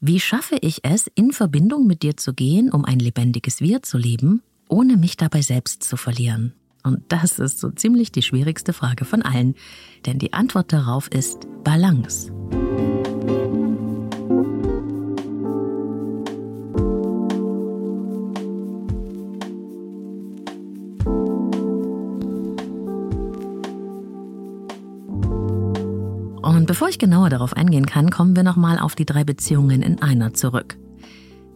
wie 0.00 0.20
schaffe 0.20 0.56
ich 0.60 0.80
es, 0.82 1.08
in 1.14 1.32
Verbindung 1.32 1.86
mit 1.86 2.02
dir 2.02 2.16
zu 2.16 2.32
gehen, 2.32 2.70
um 2.70 2.84
ein 2.84 2.98
lebendiges 2.98 3.60
Wir 3.60 3.82
zu 3.82 3.98
leben, 3.98 4.42
ohne 4.68 4.96
mich 4.96 5.16
dabei 5.16 5.42
selbst 5.42 5.82
zu 5.82 5.96
verlieren? 5.96 6.54
Und 6.82 7.12
das 7.12 7.38
ist 7.38 7.58
so 7.58 7.70
ziemlich 7.70 8.10
die 8.10 8.22
schwierigste 8.22 8.72
Frage 8.72 9.04
von 9.04 9.20
allen, 9.20 9.54
denn 10.06 10.18
die 10.18 10.32
Antwort 10.32 10.72
darauf 10.72 11.08
ist 11.08 11.46
Balance. 11.64 12.32
Bevor 26.70 26.88
ich 26.88 27.00
genauer 27.00 27.30
darauf 27.30 27.56
eingehen 27.56 27.84
kann, 27.84 28.10
kommen 28.10 28.36
wir 28.36 28.44
nochmal 28.44 28.78
auf 28.78 28.94
die 28.94 29.04
drei 29.04 29.24
Beziehungen 29.24 29.82
in 29.82 30.00
einer 30.00 30.34
zurück. 30.34 30.78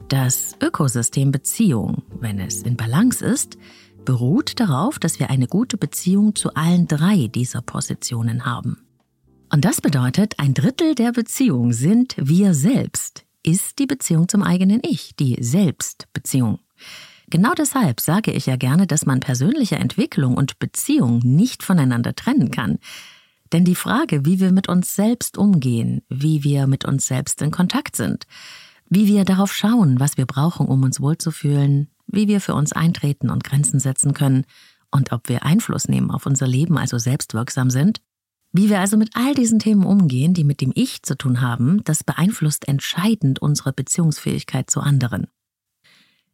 Das 0.09 0.56
Ökosystem 0.61 1.30
Beziehung, 1.30 2.02
wenn 2.18 2.40
es 2.40 2.62
in 2.62 2.76
Balance 2.76 3.25
ist, 3.25 3.56
beruht 4.04 4.59
darauf, 4.59 4.99
dass 4.99 5.21
wir 5.21 5.30
eine 5.30 5.47
gute 5.47 5.76
Beziehung 5.76 6.35
zu 6.35 6.54
allen 6.54 6.88
drei 6.88 7.28
dieser 7.28 7.62
Positionen 7.62 8.44
haben. 8.44 8.78
Und 9.52 9.64
das 9.64 9.80
bedeutet, 9.80 10.40
ein 10.40 10.52
Drittel 10.52 10.97
der 10.97 11.12
Beziehung 11.12 11.73
sind 11.73 12.16
wir 12.18 12.52
selbst, 12.52 13.25
ist 13.44 13.78
die 13.78 13.87
Beziehung 13.87 14.28
zum 14.28 14.42
eigenen 14.42 14.80
Ich, 14.83 15.14
die 15.14 15.37
Selbstbeziehung. 15.40 16.59
Genau 17.28 17.52
deshalb 17.56 18.00
sage 18.00 18.33
ich 18.33 18.47
ja 18.47 18.56
gerne, 18.56 18.88
dass 18.88 19.06
man 19.06 19.21
persönliche 19.21 19.76
Entwicklung 19.76 20.37
und 20.37 20.59
Beziehung 20.59 21.21
nicht 21.23 21.62
voneinander 21.62 22.16
trennen 22.16 22.50
kann. 22.50 22.80
Denn 23.54 23.64
die 23.64 23.76
Frage, 23.76 24.26
wie 24.26 24.40
wir 24.40 24.50
mit 24.50 24.68
uns 24.68 24.96
selbst 24.96 25.38
umgehen, 25.38 26.02
wie 26.08 26.42
wir 26.42 26.66
mit 26.66 26.84
uns 26.84 27.06
selbst 27.06 27.40
in 27.40 27.52
Kontakt 27.52 27.94
sind, 27.94 28.26
wie 28.90 29.06
wir 29.06 29.25
darauf 29.25 29.54
schauen, 29.54 30.00
was 30.00 30.16
wir 30.16 30.26
brauchen, 30.26 30.66
um 30.66 30.82
uns 30.82 31.00
wohlzufühlen, 31.00 31.88
wie 32.08 32.26
wir 32.26 32.40
für 32.40 32.54
uns 32.54 32.73
eintreten 32.73 33.30
und 33.30 33.44
Grenzen 33.44 33.78
setzen 33.78 34.12
können 34.12 34.44
und 34.90 35.12
ob 35.12 35.28
wir 35.28 35.44
Einfluss 35.44 35.87
nehmen 35.87 36.11
auf 36.11 36.26
unser 36.26 36.49
Leben, 36.49 36.76
also 36.76 36.99
selbstwirksam 36.99 37.70
sind. 37.70 38.00
Wie 38.50 38.70
wir 38.70 38.80
also 38.80 38.96
mit 38.96 39.11
all 39.14 39.37
diesen 39.37 39.61
Themen 39.61 39.87
umgehen, 39.87 40.34
die 40.34 40.42
mit 40.42 40.61
dem 40.61 40.73
Ich 40.75 41.04
zu 41.04 41.16
tun 41.16 41.40
haben, 41.40 41.84
das 41.84 42.02
beeinflusst 42.02 42.66
entscheidend 42.66 43.40
unsere 43.40 43.73
Beziehungsfähigkeit 43.73 44.68
zu 44.68 44.80
anderen. 44.80 45.28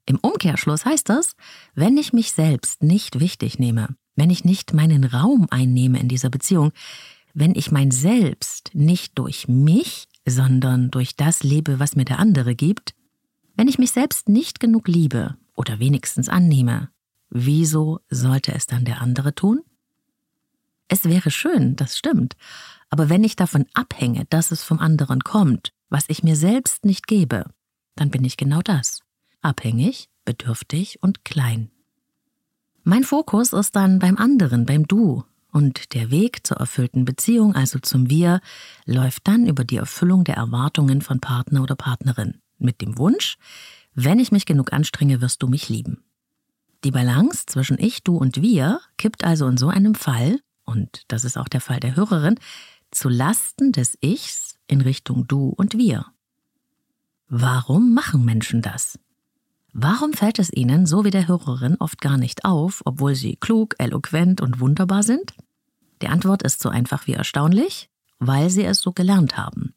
Im 0.07 0.19
Umkehrschluss 0.23 0.87
heißt 0.87 1.11
das, 1.11 1.35
wenn 1.75 1.99
ich 1.99 2.15
mich 2.15 2.33
selbst 2.33 2.83
nicht 2.83 3.21
wichtig 3.21 3.59
nehme, 3.59 3.89
wenn 4.17 4.31
ich 4.31 4.45
nicht 4.45 4.73
meinen 4.73 5.05
Raum 5.05 5.47
einnehme 5.50 5.99
in 6.00 6.09
dieser 6.09 6.31
Beziehung, 6.31 6.73
wenn 7.35 7.55
ich 7.55 7.71
mein 7.71 7.90
Selbst 7.90 8.71
nicht 8.75 9.19
durch 9.19 9.49
mich, 9.49 10.09
sondern 10.26 10.90
durch 10.90 11.17
das 11.17 11.43
lebe, 11.43 11.79
was 11.79 11.97
mir 11.97 12.05
der 12.05 12.19
andere 12.19 12.55
gibt, 12.55 12.95
wenn 13.57 13.69
ich 13.69 13.79
mich 13.79 13.93
selbst 13.93 14.29
nicht 14.29 14.61
genug 14.61 14.88
liebe 14.88 15.37
oder 15.55 15.79
wenigstens 15.79 16.29
annehme, 16.29 16.90
wieso 17.29 18.00
sollte 18.09 18.52
es 18.55 18.67
dann 18.67 18.85
der 18.85 19.00
andere 19.00 19.35
tun? 19.35 19.61
Es 20.88 21.05
wäre 21.05 21.31
schön, 21.31 21.76
das 21.76 21.97
stimmt, 21.97 22.37
aber 22.88 23.09
wenn 23.09 23.23
ich 23.23 23.37
davon 23.37 23.67
abhänge, 23.75 24.26
dass 24.31 24.50
es 24.50 24.64
vom 24.64 24.81
anderen 24.81 25.21
kommt, 25.21 25.73
was 25.88 26.05
ich 26.09 26.23
mir 26.23 26.37
selbst 26.37 26.85
nicht 26.85 27.07
gebe, 27.07 27.45
dann 27.95 28.11
bin 28.11 28.25
ich 28.25 28.37
genau 28.37 28.61
das, 28.62 29.00
abhängig, 29.40 30.09
bedürftig 30.25 31.02
und 31.02 31.25
klein. 31.25 31.71
Mein 32.90 33.04
Fokus 33.04 33.52
ist 33.52 33.76
dann 33.76 34.00
beim 34.00 34.16
anderen, 34.16 34.66
beim 34.66 34.88
Du, 34.88 35.23
und 35.52 35.94
der 35.94 36.11
Weg 36.11 36.44
zur 36.44 36.56
erfüllten 36.56 37.04
Beziehung, 37.04 37.54
also 37.54 37.78
zum 37.78 38.11
Wir, 38.11 38.40
läuft 38.85 39.28
dann 39.28 39.47
über 39.47 39.62
die 39.62 39.76
Erfüllung 39.76 40.25
der 40.25 40.35
Erwartungen 40.35 41.00
von 41.00 41.20
Partner 41.20 41.62
oder 41.62 41.76
Partnerin, 41.76 42.40
mit 42.59 42.80
dem 42.80 42.99
Wunsch, 42.99 43.38
wenn 43.94 44.18
ich 44.18 44.32
mich 44.32 44.44
genug 44.44 44.73
anstrenge, 44.73 45.20
wirst 45.20 45.40
du 45.40 45.47
mich 45.47 45.68
lieben. 45.68 46.02
Die 46.82 46.90
Balance 46.90 47.47
zwischen 47.47 47.78
Ich, 47.78 48.02
Du 48.02 48.16
und 48.16 48.42
Wir 48.42 48.80
kippt 48.99 49.23
also 49.23 49.47
in 49.47 49.56
so 49.56 49.68
einem 49.68 49.94
Fall, 49.94 50.40
und 50.64 51.04
das 51.06 51.25
ist 51.25 51.38
auch 51.38 51.47
der 51.47 51.61
Fall 51.61 51.78
der 51.78 51.94
Hörerin, 51.94 52.40
zu 52.90 53.09
Lasten 53.09 53.70
des 53.70 53.97
Ichs 54.00 54.56
in 54.66 54.80
Richtung 54.80 55.28
Du 55.28 55.50
und 55.50 55.78
Wir. 55.78 56.06
Warum 57.28 57.94
machen 57.94 58.25
Menschen 58.25 58.62
das? 58.62 58.99
Warum 59.73 60.12
fällt 60.12 60.39
es 60.39 60.53
ihnen, 60.53 60.87
so 60.87 61.05
wie 61.05 61.11
der 61.11 61.29
Hörerin, 61.29 61.77
oft 61.79 62.00
gar 62.00 62.19
nicht 62.19 62.45
auf, 62.45 62.83
obwohl 62.85 63.15
sie 63.15 63.37
klug, 63.37 63.75
eloquent 63.79 64.41
und 64.41 64.61
wunderbar 64.61 65.03
sind? 65.03 65.35
Die 66.03 66.09
Antwort 66.09 66.43
ist 66.43 66.61
so 66.61 66.69
einfach 66.69 67.07
wie 67.07 67.12
erstaunlich, 67.12 67.89
weil 68.19 68.50
sie 68.50 68.65
es 68.65 68.81
so 68.81 68.93
gelernt 68.93 69.37
haben. 69.37 69.75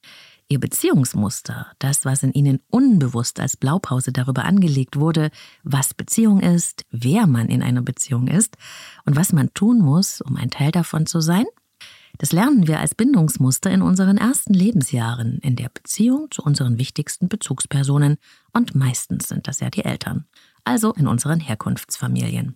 Ihr 0.50 0.60
Beziehungsmuster, 0.60 1.68
das, 1.80 2.06
was 2.06 2.24
in 2.24 2.34
ihnen 2.34 2.60
unbewusst 2.70 3.40
als 3.40 3.56
Blaupause 3.56 4.12
darüber 4.12 4.46
angelegt 4.46 5.00
wurde, 5.00 5.32
was 5.64 5.94
Beziehung 5.94 6.40
ist, 6.42 6.86
wer 6.92 7.28
man 7.28 7.48
in 7.48 7.64
einer 7.64 7.82
Beziehung 7.82 8.28
ist 8.28 8.58
und 9.06 9.16
was 9.16 9.32
man 9.32 9.54
tun 9.54 9.80
muss, 9.80 10.22
um 10.22 10.36
ein 10.36 10.50
Teil 10.50 10.72
davon 10.72 11.06
zu 11.06 11.22
sein, 11.22 11.46
das 12.18 12.32
lernen 12.32 12.68
wir 12.68 12.80
als 12.80 12.96
Bindungsmuster 12.96 13.72
in 13.72 13.82
unseren 13.82 14.18
ersten 14.18 14.54
Lebensjahren 14.54 15.40
in 15.40 15.56
der 15.56 15.70
Beziehung 15.70 16.30
zu 16.32 16.44
unseren 16.44 16.78
wichtigsten 16.78 17.28
Bezugspersonen 17.28 18.18
und 18.52 18.76
meistens 18.76 19.28
sind 19.28 19.48
das 19.48 19.60
ja 19.60 19.70
die 19.70 19.84
Eltern, 19.84 20.26
also 20.64 20.94
in 20.94 21.08
unseren 21.08 21.40
Herkunftsfamilien. 21.40 22.56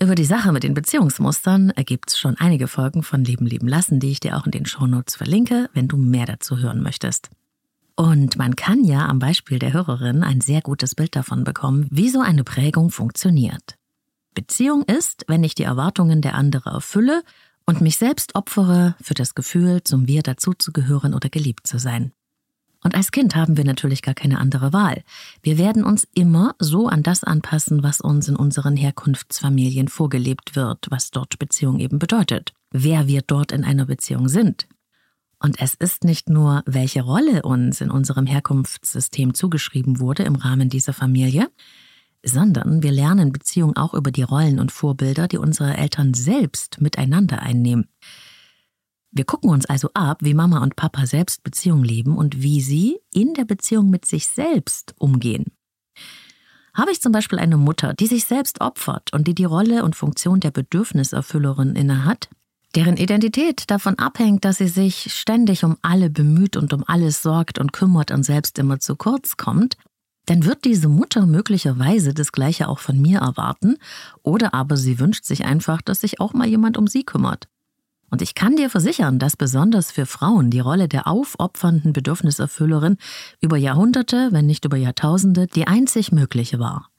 Über 0.00 0.14
die 0.14 0.24
Sache 0.24 0.52
mit 0.52 0.64
den 0.64 0.74
Beziehungsmustern 0.74 1.70
ergibt 1.70 2.10
es 2.10 2.18
schon 2.18 2.36
einige 2.36 2.66
Folgen 2.66 3.02
von 3.02 3.24
Leben 3.24 3.46
leben 3.46 3.68
lassen, 3.68 4.00
die 4.00 4.10
ich 4.10 4.20
dir 4.20 4.36
auch 4.36 4.46
in 4.46 4.50
den 4.50 4.66
Shownotes 4.66 5.14
verlinke, 5.14 5.70
wenn 5.74 5.86
du 5.86 5.96
mehr 5.96 6.26
dazu 6.26 6.58
hören 6.58 6.82
möchtest. 6.82 7.30
Und 7.94 8.36
man 8.36 8.56
kann 8.56 8.84
ja 8.84 9.06
am 9.06 9.18
Beispiel 9.18 9.58
der 9.58 9.72
Hörerin 9.72 10.24
ein 10.24 10.40
sehr 10.40 10.62
gutes 10.62 10.94
Bild 10.94 11.14
davon 11.14 11.44
bekommen, 11.44 11.86
wie 11.90 12.08
so 12.08 12.20
eine 12.20 12.42
Prägung 12.42 12.90
funktioniert. 12.90 13.76
Beziehung 14.34 14.82
ist, 14.84 15.24
wenn 15.28 15.44
ich 15.44 15.54
die 15.54 15.62
Erwartungen 15.62 16.22
der 16.22 16.34
anderen 16.34 16.72
erfülle 16.72 17.22
und 17.66 17.80
mich 17.80 17.96
selbst 17.96 18.34
opfere 18.34 18.94
für 19.00 19.14
das 19.14 19.34
Gefühl, 19.34 19.82
zum 19.84 20.08
Wir 20.08 20.22
dazuzugehören 20.22 21.14
oder 21.14 21.28
geliebt 21.28 21.66
zu 21.66 21.78
sein. 21.78 22.12
Und 22.84 22.96
als 22.96 23.12
Kind 23.12 23.36
haben 23.36 23.56
wir 23.56 23.64
natürlich 23.64 24.02
gar 24.02 24.14
keine 24.14 24.38
andere 24.38 24.72
Wahl. 24.72 25.02
Wir 25.42 25.56
werden 25.56 25.84
uns 25.84 26.06
immer 26.14 26.54
so 26.58 26.88
an 26.88 27.02
das 27.02 27.22
anpassen, 27.22 27.82
was 27.82 28.00
uns 28.00 28.28
in 28.28 28.36
unseren 28.36 28.76
Herkunftsfamilien 28.76 29.88
vorgelebt 29.88 30.56
wird, 30.56 30.86
was 30.90 31.10
dort 31.12 31.38
Beziehung 31.38 31.78
eben 31.78 31.98
bedeutet, 31.98 32.52
wer 32.72 33.06
wir 33.06 33.22
dort 33.22 33.52
in 33.52 33.64
einer 33.64 33.86
Beziehung 33.86 34.28
sind. 34.28 34.66
Und 35.38 35.60
es 35.60 35.74
ist 35.74 36.04
nicht 36.04 36.28
nur, 36.28 36.62
welche 36.66 37.02
Rolle 37.02 37.42
uns 37.42 37.80
in 37.80 37.90
unserem 37.90 38.26
Herkunftssystem 38.26 39.34
zugeschrieben 39.34 39.98
wurde 39.98 40.22
im 40.22 40.36
Rahmen 40.36 40.68
dieser 40.68 40.92
Familie, 40.92 41.50
sondern 42.24 42.82
wir 42.82 42.92
lernen 42.92 43.32
Beziehung 43.32 43.76
auch 43.76 43.94
über 43.94 44.10
die 44.10 44.22
Rollen 44.22 44.58
und 44.58 44.72
Vorbilder, 44.72 45.28
die 45.28 45.38
unsere 45.38 45.76
Eltern 45.76 46.14
selbst 46.14 46.80
miteinander 46.80 47.42
einnehmen. 47.42 47.88
Wir 49.10 49.24
gucken 49.24 49.50
uns 49.50 49.66
also 49.66 49.90
ab, 49.92 50.18
wie 50.22 50.32
Mama 50.32 50.62
und 50.62 50.76
Papa 50.76 51.06
selbst 51.06 51.42
Beziehung 51.42 51.84
leben 51.84 52.16
und 52.16 52.42
wie 52.42 52.62
sie 52.62 52.98
in 53.12 53.34
der 53.34 53.44
Beziehung 53.44 53.90
mit 53.90 54.06
sich 54.06 54.26
selbst 54.26 54.94
umgehen. 54.98 55.52
Habe 56.74 56.92
ich 56.92 57.02
zum 57.02 57.12
Beispiel 57.12 57.38
eine 57.38 57.58
Mutter, 57.58 57.92
die 57.92 58.06
sich 58.06 58.24
selbst 58.24 58.62
opfert 58.62 59.12
und 59.12 59.28
die 59.28 59.34
die 59.34 59.44
Rolle 59.44 59.84
und 59.84 59.94
Funktion 59.94 60.40
der 60.40 60.50
Bedürfniserfüllerin 60.50 61.76
innehat, 61.76 62.30
deren 62.74 62.96
Identität 62.96 63.70
davon 63.70 63.98
abhängt, 63.98 64.46
dass 64.46 64.56
sie 64.56 64.68
sich 64.68 65.12
ständig 65.12 65.64
um 65.64 65.76
alle 65.82 66.08
bemüht 66.08 66.56
und 66.56 66.72
um 66.72 66.82
alles 66.86 67.22
sorgt 67.22 67.58
und 67.58 67.74
kümmert 67.74 68.10
und 68.10 68.22
selbst 68.22 68.58
immer 68.58 68.80
zu 68.80 68.96
kurz 68.96 69.36
kommt, 69.36 69.76
dann 70.26 70.44
wird 70.44 70.64
diese 70.64 70.88
Mutter 70.88 71.26
möglicherweise 71.26 72.14
das 72.14 72.32
Gleiche 72.32 72.68
auch 72.68 72.78
von 72.78 73.00
mir 73.00 73.20
erwarten, 73.20 73.76
oder 74.22 74.54
aber 74.54 74.76
sie 74.76 74.98
wünscht 74.98 75.24
sich 75.24 75.44
einfach, 75.44 75.82
dass 75.82 76.00
sich 76.00 76.20
auch 76.20 76.32
mal 76.32 76.46
jemand 76.46 76.78
um 76.78 76.86
sie 76.86 77.04
kümmert. 77.04 77.48
Und 78.12 78.20
ich 78.20 78.34
kann 78.34 78.56
dir 78.56 78.68
versichern, 78.68 79.18
dass 79.18 79.38
besonders 79.38 79.90
für 79.90 80.04
Frauen 80.04 80.50
die 80.50 80.60
Rolle 80.60 80.86
der 80.86 81.06
aufopfernden 81.06 81.94
Bedürfniserfüllerin 81.94 82.98
über 83.40 83.56
Jahrhunderte, 83.56 84.28
wenn 84.32 84.44
nicht 84.44 84.66
über 84.66 84.76
Jahrtausende, 84.76 85.46
die 85.46 85.66
einzig 85.66 86.12
mögliche 86.12 86.58
war. 86.58 86.90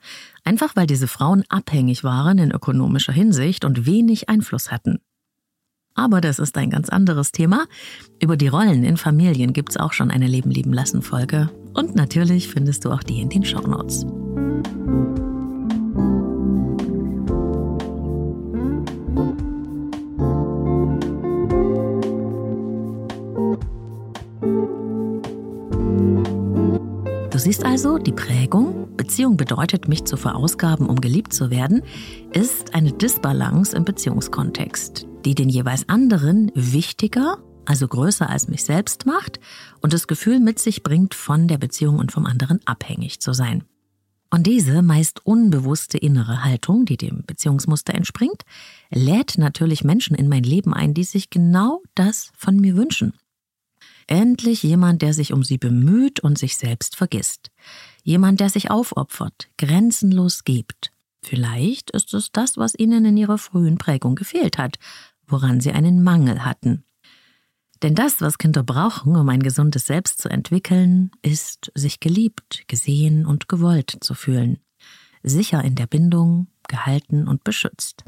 Einfach 0.44 0.76
weil 0.76 0.88
diese 0.88 1.08
Frauen 1.08 1.44
abhängig 1.50 2.04
waren 2.04 2.40
in 2.40 2.50
ökonomischer 2.50 3.14
Hinsicht 3.14 3.64
und 3.64 3.86
wenig 3.86 4.28
Einfluss 4.28 4.72
hatten. 4.72 5.02
Aber 5.96 6.22
das 6.22 6.40
ist 6.40 6.58
ein 6.58 6.70
ganz 6.70 6.90
anderes 6.90 7.32
Thema. 7.32 7.66
Über 8.22 8.38
die 8.38 8.48
Rollen 8.48 8.84
in 8.84 8.98
Familien 8.98 9.54
gibt's 9.54 9.78
auch 9.78 9.94
schon 9.94 10.12
eine 10.12 10.28
Leben 10.28 10.50
lieben 10.50 10.74
lassen 10.74 11.02
Folge. 11.02 11.50
Und 11.74 11.96
natürlich 11.96 12.48
findest 12.48 12.86
du 12.86 12.92
auch 12.92 13.04
die 13.04 13.22
in 13.22 13.30
den 13.30 13.46
Show 13.46 13.62
Notes. 13.62 14.06
Du 27.30 27.40
siehst 27.40 27.66
also, 27.66 27.98
die 27.98 28.12
Prägung, 28.12 28.96
Beziehung 28.96 29.38
bedeutet, 29.38 29.88
mich 29.88 30.06
zu 30.06 30.18
verausgaben, 30.18 30.88
um 30.88 31.02
geliebt 31.02 31.34
zu 31.34 31.50
werden, 31.50 31.82
ist 32.32 32.76
eine 32.76 32.92
Disbalance 32.92 33.76
im 33.76 33.86
Beziehungskontext, 33.86 35.08
die 35.26 35.36
den 35.36 35.50
jeweils 35.50 35.88
anderen 35.90 36.52
wichtiger, 36.56 37.38
also 37.66 37.88
größer 37.88 38.30
als 38.30 38.48
mich 38.48 38.64
selbst 38.64 39.06
macht 39.06 39.40
und 39.82 39.94
das 39.94 40.08
Gefühl 40.08 40.40
mit 40.40 40.60
sich 40.60 40.84
bringt, 40.84 41.14
von 41.14 41.48
der 41.48 41.58
Beziehung 41.58 42.00
und 42.00 42.12
vom 42.12 42.26
anderen 42.26 42.60
abhängig 42.66 43.20
zu 43.22 43.34
sein. 43.34 43.64
Und 44.30 44.48
diese 44.48 44.82
meist 44.82 45.26
unbewusste 45.26 46.00
innere 46.00 46.44
Haltung, 46.44 46.86
die 46.86 46.98
dem 46.98 47.24
Beziehungsmuster 47.26 47.94
entspringt, 47.94 48.42
lädt 48.90 49.38
natürlich 49.38 49.84
Menschen 49.84 50.16
in 50.16 50.28
mein 50.28 50.42
Leben 50.42 50.74
ein, 50.74 50.96
die 50.96 51.04
sich 51.04 51.30
genau 51.30 51.84
das 51.94 52.32
von 52.36 52.58
mir 52.58 52.76
wünschen. 52.76 53.14
Endlich 54.08 54.64
jemand, 54.64 55.04
der 55.04 55.14
sich 55.14 55.34
um 55.34 55.44
sie 55.44 55.60
bemüht 55.60 56.20
und 56.20 56.40
sich 56.40 56.58
selbst 56.58 56.96
vergisst. 56.96 57.52
Jemand, 58.04 58.40
der 58.40 58.50
sich 58.50 58.72
aufopfert, 58.72 59.50
grenzenlos 59.58 60.44
gibt. 60.44 60.92
Vielleicht 61.22 61.92
ist 61.92 62.14
es 62.14 62.32
das, 62.32 62.58
was 62.58 62.74
ihnen 62.78 63.06
in 63.06 63.18
ihrer 63.18 63.38
frühen 63.38 63.78
Prägung 63.78 64.16
gefehlt 64.16 64.58
hat, 64.58 64.78
woran 65.28 65.62
sie 65.62 65.72
einen 65.72 66.04
Mangel 66.04 66.46
hatten. 66.46 66.84
Denn 67.82 67.96
das, 67.96 68.22
was 68.22 68.38
Kinder 68.38 68.64
brauchen, 68.64 69.16
um 69.16 69.28
ein 69.28 69.44
gesundes 69.44 69.88
Selbst 69.88 70.22
zu 70.22 70.30
entwickeln, 70.30 71.12
ist, 71.22 71.72
sich 71.76 72.00
geliebt, 72.00 72.64
gesehen 72.68 73.26
und 73.26 73.50
gewollt 73.50 73.98
zu 74.00 74.14
fühlen. 74.14 74.60
Sicher 75.22 75.64
in 75.64 75.76
der 75.76 75.88
Bindung, 75.88 76.48
gehalten 76.68 77.28
und 77.28 77.44
beschützt. 77.44 78.06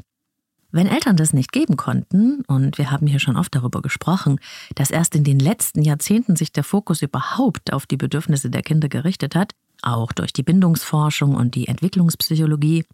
Wenn 0.72 0.86
Eltern 0.86 1.16
das 1.16 1.32
nicht 1.32 1.52
geben 1.52 1.76
konnten, 1.76 2.42
und 2.46 2.78
wir 2.78 2.90
haben 2.90 3.06
hier 3.06 3.20
schon 3.20 3.36
oft 3.36 3.54
darüber 3.54 3.82
gesprochen, 3.82 4.40
dass 4.74 4.90
erst 4.90 5.14
in 5.14 5.24
den 5.24 5.38
letzten 5.38 5.82
Jahrzehnten 5.82 6.36
sich 6.36 6.52
der 6.52 6.64
Fokus 6.64 7.02
überhaupt 7.02 7.72
auf 7.72 7.86
die 7.86 7.96
Bedürfnisse 7.96 8.50
der 8.50 8.62
Kinder 8.62 8.88
gerichtet 8.88 9.34
hat, 9.34 9.52
auch 9.82 10.12
durch 10.12 10.32
die 10.32 10.42
Bindungsforschung 10.42 11.34
und 11.34 11.54
die 11.54 11.68
Entwicklungspsychologie, 11.68 12.84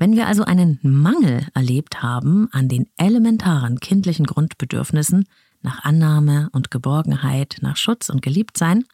wenn 0.00 0.16
wir 0.16 0.26
also 0.26 0.44
einen 0.44 0.78
Mangel 0.80 1.46
erlebt 1.52 2.02
haben 2.02 2.48
an 2.52 2.68
den 2.68 2.88
elementaren 2.96 3.80
kindlichen 3.80 4.24
Grundbedürfnissen 4.24 5.26
nach 5.60 5.84
Annahme 5.84 6.48
und 6.52 6.70
Geborgenheit, 6.70 7.58
nach 7.60 7.76
Schutz 7.76 8.08
und 8.08 8.22
Geliebtsein, 8.22 8.86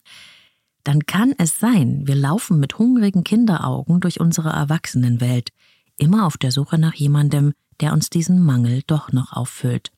dann 0.83 1.07
kann 1.07 1.33
es 1.39 1.61
sein, 1.61 2.09
wir 2.09 2.17
laufen 2.17 2.59
mit 2.59 2.79
hungrigen 2.79 3.23
Kinderaugen 3.23 4.01
durch 4.01 4.19
unsere 4.19 4.49
Erwachsenenwelt, 4.49 5.51
immer 5.97 6.27
auf 6.27 6.39
der 6.39 6.51
Suche 6.51 6.77
nach 6.77 6.95
jemandem, 6.95 7.55
der 7.81 7.93
uns 7.93 8.11
diesen 8.11 8.43
Mangel 8.43 8.83
doch 8.89 9.13
noch 9.13 9.33
auffüllt. 9.33 9.93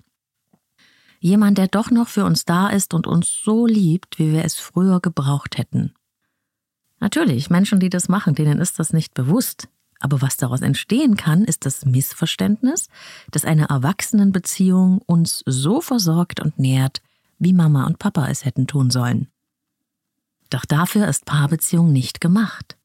Jemand, 1.21 1.57
der 1.57 1.69
doch 1.69 1.91
noch 1.91 2.09
für 2.09 2.27
uns 2.27 2.45
da 2.45 2.69
ist 2.69 2.93
und 2.93 3.07
uns 3.07 3.33
so 3.43 3.67
liebt, 3.67 4.19
wie 4.19 4.35
wir 4.35 4.45
es 4.45 4.57
früher 4.57 5.01
gebraucht 5.01 5.57
hätten. 5.57 5.95
Natürlich, 7.01 7.49
Menschen, 7.49 7.81
die 7.81 7.89
das 7.89 8.11
machen, 8.11 8.35
denen 8.35 8.59
ist 8.59 8.79
das 8.79 8.93
nicht 8.93 9.15
bewusst. 9.15 9.69
Aber 10.01 10.23
was 10.23 10.37
daraus 10.37 10.61
entstehen 10.61 11.17
kann, 11.17 11.45
ist 11.45 11.67
das 11.67 11.85
Missverständnis, 11.85 12.89
dass 13.31 13.45
eine 13.45 13.69
Erwachsenenbeziehung 13.69 14.99
uns 15.07 15.43
so 15.47 15.81
versorgt 15.81 16.41
und 16.41 16.59
nährt, 16.59 17.03
wie 17.39 17.53
Mama 17.53 17.87
und 17.87 17.99
Papa 17.99 18.29
es 18.29 18.45
hätten 18.45 18.67
tun 18.67 18.91
sollen. 18.91 19.29
Doch 20.51 20.65
dafür 20.65 21.09
ist 21.09 21.25
Paarbeziehung 21.27 21.93
nicht 21.93 22.21
gemacht. 22.21 22.77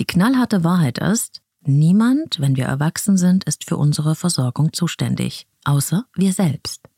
Die 0.00 0.06
knallharte 0.06 0.64
Wahrheit 0.64 0.98
ist, 0.98 1.42
niemand, 1.62 2.40
wenn 2.40 2.56
wir 2.56 2.64
erwachsen 2.64 3.16
sind, 3.16 3.44
ist 3.44 3.64
für 3.64 3.76
unsere 3.76 4.14
Versorgung 4.14 4.72
zuständig, 4.72 5.46
außer 5.64 6.04
wir 6.14 6.32
selbst. 6.32 6.88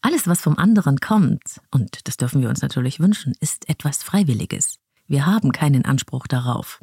Alles, 0.00 0.26
was 0.26 0.40
vom 0.40 0.58
anderen 0.58 1.00
kommt, 1.00 1.60
und 1.70 2.06
das 2.06 2.16
dürfen 2.16 2.42
wir 2.42 2.48
uns 2.48 2.62
natürlich 2.62 3.00
wünschen, 3.00 3.34
ist 3.40 3.68
etwas 3.68 4.02
Freiwilliges. 4.02 4.78
Wir 5.06 5.26
haben 5.26 5.52
keinen 5.52 5.84
Anspruch 5.84 6.26
darauf. 6.26 6.80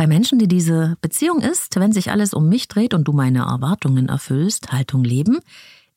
Bei 0.00 0.06
Menschen, 0.06 0.38
die 0.38 0.48
diese 0.48 0.96
Beziehung 1.02 1.42
ist, 1.42 1.76
wenn 1.76 1.92
sich 1.92 2.10
alles 2.10 2.32
um 2.32 2.48
mich 2.48 2.68
dreht 2.68 2.94
und 2.94 3.04
du 3.04 3.12
meine 3.12 3.40
Erwartungen 3.40 4.08
erfüllst, 4.08 4.72
Haltung 4.72 5.04
leben, 5.04 5.40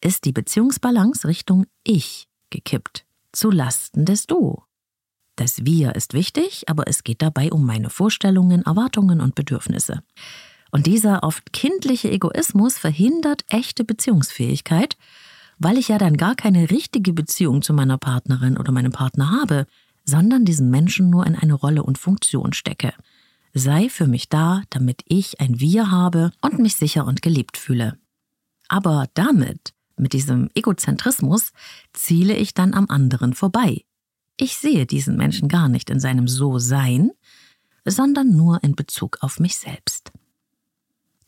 ist 0.01 0.25
die 0.25 0.33
Beziehungsbalance 0.33 1.25
Richtung 1.25 1.67
Ich 1.85 2.27
gekippt, 2.49 3.05
zu 3.31 3.49
Lasten 3.49 4.03
des 4.03 4.27
Du. 4.27 4.61
Das 5.37 5.63
Wir 5.65 5.95
ist 5.95 6.13
wichtig, 6.13 6.67
aber 6.67 6.89
es 6.89 7.05
geht 7.05 7.21
dabei 7.21 7.49
um 7.53 7.65
meine 7.65 7.89
Vorstellungen, 7.89 8.63
Erwartungen 8.63 9.21
und 9.21 9.35
Bedürfnisse. 9.35 10.03
Und 10.69 10.85
dieser 10.85 11.23
oft 11.23 11.53
kindliche 11.53 12.11
Egoismus 12.11 12.77
verhindert 12.77 13.45
echte 13.47 13.85
Beziehungsfähigkeit, 13.85 14.97
weil 15.59 15.77
ich 15.77 15.87
ja 15.87 15.97
dann 15.97 16.17
gar 16.17 16.35
keine 16.35 16.69
richtige 16.71 17.13
Beziehung 17.13 17.61
zu 17.61 17.73
meiner 17.73 17.97
Partnerin 17.97 18.57
oder 18.57 18.73
meinem 18.73 18.91
Partner 18.91 19.31
habe, 19.31 19.65
sondern 20.03 20.43
diesen 20.43 20.69
Menschen 20.69 21.09
nur 21.09 21.25
in 21.25 21.37
eine 21.37 21.53
Rolle 21.53 21.83
und 21.83 21.97
Funktion 21.97 22.51
stecke. 22.51 22.91
Sei 23.53 23.87
für 23.89 24.07
mich 24.07 24.29
da, 24.29 24.63
damit 24.71 25.03
ich 25.07 25.39
ein 25.39 25.59
Wir 25.59 25.91
habe 25.91 26.31
und 26.41 26.57
mich 26.59 26.75
sicher 26.75 27.05
und 27.05 27.21
geliebt 27.21 27.57
fühle. 27.57 27.99
Aber 28.67 29.07
damit, 29.13 29.73
mit 29.95 30.13
diesem 30.13 30.49
Egozentrismus, 30.55 31.51
ziele 31.93 32.35
ich 32.35 32.55
dann 32.55 32.73
am 32.73 32.87
anderen 32.89 33.33
vorbei. 33.33 33.83
Ich 34.37 34.57
sehe 34.57 34.87
diesen 34.87 35.17
Menschen 35.17 35.49
gar 35.49 35.69
nicht 35.69 35.91
in 35.91 35.99
seinem 35.99 36.27
So-Sein, 36.27 37.11
sondern 37.85 38.35
nur 38.35 38.63
in 38.63 38.75
Bezug 38.75 39.17
auf 39.21 39.39
mich 39.39 39.57
selbst. 39.57 40.11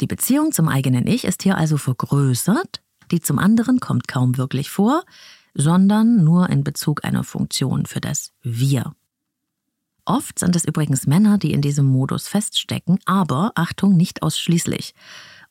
Die 0.02 0.08
Beziehung 0.08 0.52
zum 0.52 0.68
eigenen 0.68 1.06
Ich 1.06 1.26
ist 1.26 1.44
hier 1.44 1.58
also 1.58 1.78
vergrößert, 1.78 2.82
die 3.12 3.22
zum 3.22 3.38
anderen 3.38 3.80
kommt 3.80 4.08
kaum 4.08 4.38
wirklich 4.38 4.72
vor, 4.72 5.04
sondern 5.54 6.24
nur 6.24 6.50
in 6.50 6.64
Bezug 6.64 7.06
einer 7.06 7.24
Funktion 7.24 7.86
für 7.86 8.02
das 8.02 8.34
Wir. 8.42 8.94
Oft 10.06 10.40
sind 10.40 10.56
es 10.56 10.66
übrigens 10.66 11.08
Männer, 11.08 11.38
die 11.38 11.52
in 11.52 11.62
diesem 11.62 11.86
Modus 11.86 12.28
feststecken, 12.28 13.00
aber 13.06 13.52
Achtung, 13.56 13.98
nicht 13.98 14.24
ausschließlich. 14.24 14.94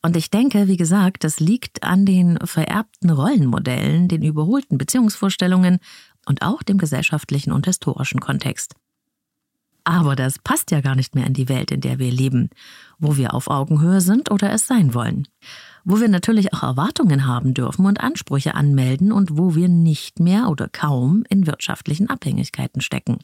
Und 0.01 0.15
ich 0.15 0.29
denke, 0.29 0.67
wie 0.67 0.77
gesagt, 0.77 1.23
das 1.23 1.39
liegt 1.39 1.83
an 1.83 2.05
den 2.05 2.37
vererbten 2.43 3.09
Rollenmodellen, 3.09 4.07
den 4.07 4.21
überholten 4.21 4.77
Beziehungsvorstellungen 4.77 5.79
und 6.25 6.41
auch 6.41 6.63
dem 6.63 6.77
gesellschaftlichen 6.77 7.51
und 7.51 7.65
historischen 7.65 8.19
Kontext. 8.19 8.75
Aber 9.83 10.15
das 10.15 10.39
passt 10.39 10.71
ja 10.71 10.81
gar 10.81 10.95
nicht 10.95 11.13
mehr 11.13 11.27
in 11.27 11.33
die 11.33 11.49
Welt, 11.49 11.71
in 11.71 11.81
der 11.81 11.99
wir 11.99 12.11
leben, 12.11 12.49
wo 12.97 13.17
wir 13.17 13.33
auf 13.33 13.49
Augenhöhe 13.49 14.01
sind 14.01 14.31
oder 14.31 14.51
es 14.51 14.67
sein 14.67 14.93
wollen 14.93 15.27
wo 15.85 16.01
wir 16.01 16.09
natürlich 16.09 16.51
auch 16.53 16.63
Erwartungen 16.63 17.27
haben 17.27 17.53
dürfen 17.53 17.85
und 17.85 18.01
Ansprüche 18.01 18.55
anmelden 18.55 19.11
und 19.11 19.37
wo 19.37 19.55
wir 19.55 19.69
nicht 19.69 20.19
mehr 20.19 20.49
oder 20.49 20.67
kaum 20.67 21.23
in 21.29 21.45
wirtschaftlichen 21.45 22.09
Abhängigkeiten 22.09 22.81
stecken. 22.81 23.19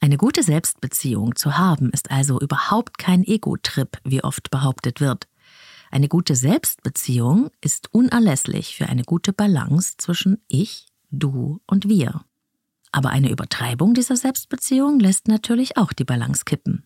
Eine 0.00 0.16
gute 0.16 0.42
Selbstbeziehung 0.42 1.34
zu 1.34 1.58
haben 1.58 1.90
ist 1.90 2.10
also 2.10 2.40
überhaupt 2.40 2.98
kein 2.98 3.24
Ego-Trip, 3.24 3.98
wie 4.04 4.22
oft 4.22 4.50
behauptet 4.50 5.00
wird. 5.00 5.28
Eine 5.90 6.08
gute 6.08 6.36
Selbstbeziehung 6.36 7.50
ist 7.60 7.92
unerlässlich 7.92 8.76
für 8.76 8.86
eine 8.86 9.02
gute 9.02 9.32
Balance 9.32 9.94
zwischen 9.96 10.38
ich, 10.46 10.86
du 11.10 11.60
und 11.66 11.88
wir. 11.88 12.20
Aber 12.92 13.10
eine 13.10 13.30
Übertreibung 13.30 13.94
dieser 13.94 14.16
Selbstbeziehung 14.16 15.00
lässt 15.00 15.28
natürlich 15.28 15.76
auch 15.76 15.92
die 15.92 16.04
Balance 16.04 16.44
kippen. 16.44 16.84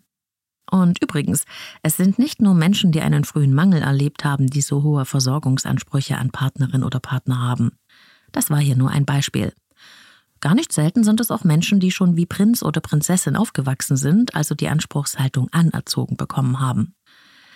Und 0.71 1.03
übrigens, 1.03 1.45
es 1.83 1.97
sind 1.97 2.19
nicht 2.19 2.41
nur 2.41 2.55
Menschen, 2.55 2.93
die 2.93 3.03
einen 3.03 3.25
frühen 3.25 3.53
Mangel 3.53 3.83
erlebt 3.83 4.25
haben, 4.25 4.47
die 4.47 4.63
so 4.63 4.83
hohe 4.83 5.05
Versorgungsansprüche 5.05 6.17
an 6.17 6.31
Partnerin 6.31 6.83
oder 6.83 6.99
Partner 6.99 7.41
haben. 7.41 7.73
Das 8.31 8.49
war 8.49 8.59
hier 8.59 8.77
nur 8.77 8.91
ein 8.91 9.05
Beispiel. 9.05 9.53
Gar 10.43 10.57
nicht 10.57 10.73
selten 10.73 11.05
sind 11.05 11.21
es 11.21 11.31
auch 11.31 11.45
Menschen, 11.45 11.79
die 11.79 11.93
schon 11.93 12.17
wie 12.17 12.27
Prinz 12.27 12.65
oder 12.65 12.81
Prinzessin 12.81 13.37
aufgewachsen 13.37 13.97
sind, 13.97 14.35
also 14.35 14.57
die 14.57 14.69
Anspruchshaltung 14.69 15.49
anerzogen 15.53 16.17
bekommen 16.17 16.59
haben. 16.59 16.97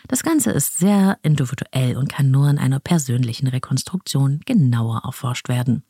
Das 0.06 0.22
Ganze 0.22 0.52
ist 0.52 0.78
sehr 0.78 1.18
individuell 1.22 1.96
und 1.96 2.08
kann 2.08 2.30
nur 2.30 2.48
in 2.48 2.58
einer 2.58 2.78
persönlichen 2.78 3.48
Rekonstruktion 3.48 4.40
genauer 4.46 5.02
erforscht 5.04 5.48
werden. 5.48 5.82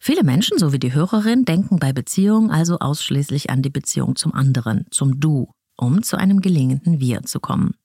Viele 0.00 0.24
Menschen, 0.24 0.58
so 0.58 0.72
wie 0.72 0.80
die 0.80 0.94
Hörerin, 0.94 1.44
denken 1.44 1.78
bei 1.78 1.92
Beziehungen 1.92 2.50
also 2.50 2.80
ausschließlich 2.80 3.50
an 3.50 3.62
die 3.62 3.70
Beziehung 3.70 4.16
zum 4.16 4.34
anderen, 4.34 4.86
zum 4.90 5.20
Du, 5.20 5.52
um 5.76 6.02
zu 6.02 6.16
einem 6.16 6.40
gelingenden 6.40 6.98
Wir 6.98 7.22
zu 7.22 7.38
kommen. 7.38 7.76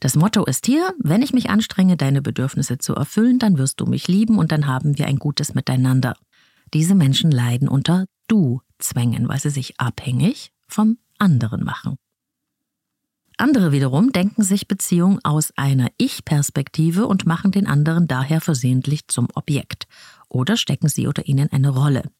Das 0.00 0.16
Motto 0.16 0.44
ist 0.46 0.64
hier, 0.64 0.94
wenn 0.98 1.20
ich 1.20 1.34
mich 1.34 1.50
anstrenge, 1.50 1.98
deine 1.98 2.22
Bedürfnisse 2.22 2.78
zu 2.78 2.94
erfüllen, 2.94 3.38
dann 3.38 3.58
wirst 3.58 3.80
du 3.80 3.84
mich 3.84 4.08
lieben 4.08 4.38
und 4.38 4.52
dann 4.52 4.66
haben 4.66 4.96
wir 4.96 5.06
ein 5.06 5.18
gutes 5.18 5.54
Miteinander. 5.54 6.16
Diese 6.74 6.94
Menschen 6.94 7.30
leiden 7.30 7.68
unter 7.68 8.06
Du-Zwängen, 8.28 9.28
weil 9.28 9.40
sie 9.40 9.50
sich 9.50 9.78
abhängig 9.80 10.52
vom 10.66 10.98
anderen 11.18 11.64
machen. 11.64 11.96
Andere 13.38 13.70
wiederum 13.70 14.12
denken 14.12 14.42
sich 14.42 14.66
Beziehung 14.66 15.20
aus 15.22 15.52
einer 15.56 15.88
Ich-Perspektive 15.98 17.06
und 17.06 17.26
machen 17.26 17.50
den 17.50 17.66
anderen 17.66 18.08
daher 18.08 18.40
versehentlich 18.40 19.08
zum 19.08 19.28
Objekt 19.34 19.86
oder 20.28 20.56
stecken 20.56 20.88
sie 20.88 21.06
oder 21.06 21.26
ihnen 21.26 21.52
eine 21.52 21.68
Rolle. 21.68 22.10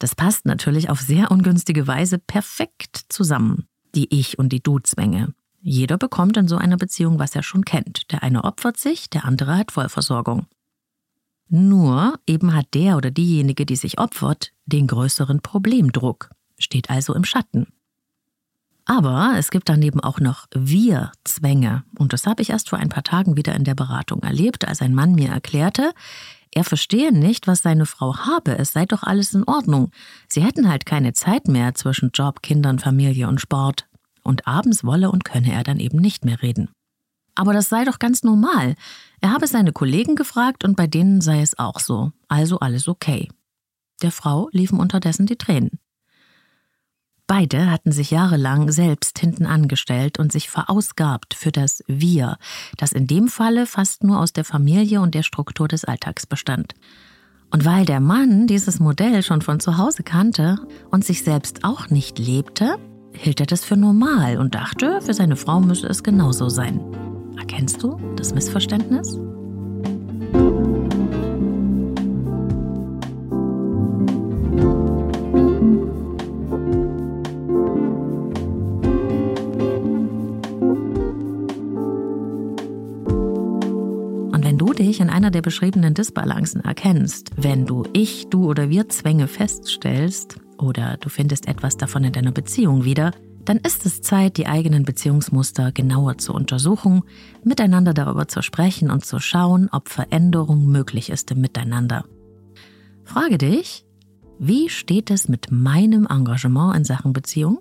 Das 0.00 0.14
passt 0.14 0.46
natürlich 0.46 0.90
auf 0.90 1.00
sehr 1.00 1.30
ungünstige 1.30 1.86
Weise 1.86 2.18
perfekt 2.18 3.06
zusammen 3.08 3.68
die 3.94 4.14
Ich- 4.14 4.38
und 4.38 4.50
die 4.50 4.62
Du-Zwänge. 4.62 5.34
Jeder 5.60 5.98
bekommt 5.98 6.36
in 6.36 6.48
so 6.48 6.56
einer 6.56 6.76
Beziehung, 6.76 7.18
was 7.18 7.34
er 7.34 7.42
schon 7.42 7.64
kennt. 7.64 8.12
Der 8.12 8.22
eine 8.22 8.44
opfert 8.44 8.76
sich, 8.76 9.10
der 9.10 9.24
andere 9.24 9.56
hat 9.56 9.72
Vollversorgung. 9.72 10.46
Nur 11.48 12.18
eben 12.26 12.54
hat 12.54 12.66
der 12.74 12.96
oder 12.96 13.10
diejenige, 13.10 13.64
die 13.64 13.76
sich 13.76 13.98
opfert, 13.98 14.52
den 14.66 14.86
größeren 14.86 15.40
Problemdruck, 15.40 16.30
steht 16.58 16.90
also 16.90 17.14
im 17.14 17.24
Schatten. 17.24 17.68
Aber 18.84 19.34
es 19.36 19.50
gibt 19.50 19.68
daneben 19.68 20.00
auch 20.00 20.18
noch 20.18 20.46
Wir-Zwänge. 20.54 21.84
Und 21.98 22.14
das 22.14 22.26
habe 22.26 22.40
ich 22.40 22.50
erst 22.50 22.70
vor 22.70 22.78
ein 22.78 22.88
paar 22.88 23.02
Tagen 23.02 23.36
wieder 23.36 23.54
in 23.54 23.64
der 23.64 23.74
Beratung 23.74 24.22
erlebt, 24.22 24.66
als 24.66 24.80
ein 24.80 24.94
Mann 24.94 25.14
mir 25.14 25.28
erklärte, 25.28 25.92
er 26.50 26.64
verstehe 26.64 27.12
nicht, 27.12 27.46
was 27.46 27.62
seine 27.62 27.86
Frau 27.86 28.16
habe, 28.16 28.58
es 28.58 28.72
sei 28.72 28.86
doch 28.86 29.02
alles 29.02 29.34
in 29.34 29.44
Ordnung. 29.44 29.90
Sie 30.28 30.42
hätten 30.42 30.68
halt 30.68 30.86
keine 30.86 31.12
Zeit 31.12 31.48
mehr 31.48 31.74
zwischen 31.74 32.10
Job, 32.12 32.42
Kindern, 32.42 32.78
Familie 32.78 33.28
und 33.28 33.40
Sport. 33.40 33.86
Und 34.22 34.46
abends 34.46 34.84
wolle 34.84 35.10
und 35.10 35.24
könne 35.24 35.52
er 35.52 35.62
dann 35.62 35.78
eben 35.78 35.98
nicht 35.98 36.24
mehr 36.24 36.42
reden. 36.42 36.70
Aber 37.38 37.52
das 37.52 37.68
sei 37.68 37.84
doch 37.84 38.00
ganz 38.00 38.24
normal. 38.24 38.74
Er 39.20 39.30
habe 39.30 39.46
seine 39.46 39.72
Kollegen 39.72 40.16
gefragt 40.16 40.64
und 40.64 40.76
bei 40.76 40.88
denen 40.88 41.20
sei 41.20 41.40
es 41.40 41.56
auch 41.56 41.78
so. 41.78 42.10
Also 42.26 42.58
alles 42.58 42.88
okay. 42.88 43.28
Der 44.02 44.10
Frau 44.10 44.48
liefen 44.50 44.80
unterdessen 44.80 45.26
die 45.26 45.36
Tränen. 45.36 45.78
Beide 47.28 47.70
hatten 47.70 47.92
sich 47.92 48.10
jahrelang 48.10 48.72
selbst 48.72 49.20
hinten 49.20 49.46
angestellt 49.46 50.18
und 50.18 50.32
sich 50.32 50.50
verausgabt 50.50 51.34
für 51.34 51.52
das 51.52 51.84
Wir, 51.86 52.38
das 52.76 52.90
in 52.90 53.06
dem 53.06 53.28
Falle 53.28 53.66
fast 53.66 54.02
nur 54.02 54.18
aus 54.18 54.32
der 54.32 54.44
Familie 54.44 55.00
und 55.00 55.14
der 55.14 55.22
Struktur 55.22 55.68
des 55.68 55.84
Alltags 55.84 56.26
bestand. 56.26 56.74
Und 57.52 57.64
weil 57.64 57.84
der 57.84 58.00
Mann 58.00 58.48
dieses 58.48 58.80
Modell 58.80 59.22
schon 59.22 59.42
von 59.42 59.60
zu 59.60 59.78
Hause 59.78 60.02
kannte 60.02 60.56
und 60.90 61.04
sich 61.04 61.22
selbst 61.22 61.62
auch 61.62 61.88
nicht 61.88 62.18
lebte, 62.18 62.78
hielt 63.12 63.38
er 63.38 63.46
das 63.46 63.64
für 63.64 63.76
normal 63.76 64.38
und 64.38 64.56
dachte, 64.56 65.00
für 65.02 65.14
seine 65.14 65.36
Frau 65.36 65.60
müsse 65.60 65.86
es 65.86 66.02
genauso 66.02 66.48
sein. 66.48 66.80
Erkennst 67.38 67.82
du 67.82 67.98
das 68.16 68.34
Missverständnis? 68.34 69.18
dich 84.78 85.00
in 85.00 85.10
einer 85.10 85.30
der 85.30 85.42
beschriebenen 85.42 85.94
Disbalancen 85.94 86.62
erkennst, 86.64 87.30
wenn 87.36 87.66
du 87.66 87.84
ich, 87.92 88.28
du 88.30 88.48
oder 88.48 88.70
wir 88.70 88.88
Zwänge 88.88 89.26
feststellst 89.26 90.36
oder 90.58 90.96
du 90.98 91.08
findest 91.08 91.48
etwas 91.48 91.76
davon 91.76 92.04
in 92.04 92.12
deiner 92.12 92.32
Beziehung 92.32 92.84
wieder, 92.84 93.12
dann 93.48 93.56
ist 93.56 93.86
es 93.86 94.02
Zeit, 94.02 94.36
die 94.36 94.46
eigenen 94.46 94.84
Beziehungsmuster 94.84 95.72
genauer 95.72 96.18
zu 96.18 96.34
untersuchen, 96.34 97.02
miteinander 97.42 97.94
darüber 97.94 98.28
zu 98.28 98.42
sprechen 98.42 98.90
und 98.90 99.06
zu 99.06 99.20
schauen, 99.20 99.70
ob 99.72 99.88
Veränderung 99.88 100.66
möglich 100.66 101.08
ist 101.08 101.30
im 101.30 101.40
Miteinander. 101.40 102.04
Frage 103.04 103.38
dich, 103.38 103.86
wie 104.38 104.68
steht 104.68 105.10
es 105.10 105.30
mit 105.30 105.50
meinem 105.50 106.06
Engagement 106.06 106.76
in 106.76 106.84
Sachen 106.84 107.14
Beziehung? 107.14 107.60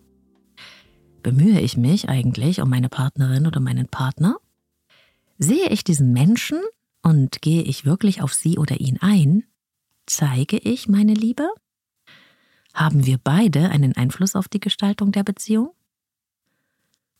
Bemühe 1.23 1.61
ich 1.61 1.77
mich 1.77 2.09
eigentlich 2.09 2.61
um 2.61 2.69
meine 2.69 2.89
Partnerin 2.89 3.47
oder 3.47 3.61
meinen 3.61 3.87
Partner? 3.87 4.35
Sehe 5.37 5.69
ich 5.69 5.85
diesen 5.85 6.11
Menschen 6.11 6.59
und 7.01 7.41
gehe 7.41 7.61
ich 7.61 7.85
wirklich 7.85 8.21
auf 8.21 8.33
sie 8.33 8.57
oder 8.57 8.81
ihn 8.81 8.97
ein? 8.99 9.45
Zeige 10.05 10.57
ich 10.57 10.89
meine 10.89 11.13
Liebe? 11.13 11.47
Haben 12.73 13.05
wir 13.05 13.17
beide 13.23 13.69
einen 13.69 13.95
Einfluss 13.95 14.35
auf 14.35 14.49
die 14.49 14.59
Gestaltung 14.59 15.13
der 15.13 15.23
Beziehung? 15.23 15.71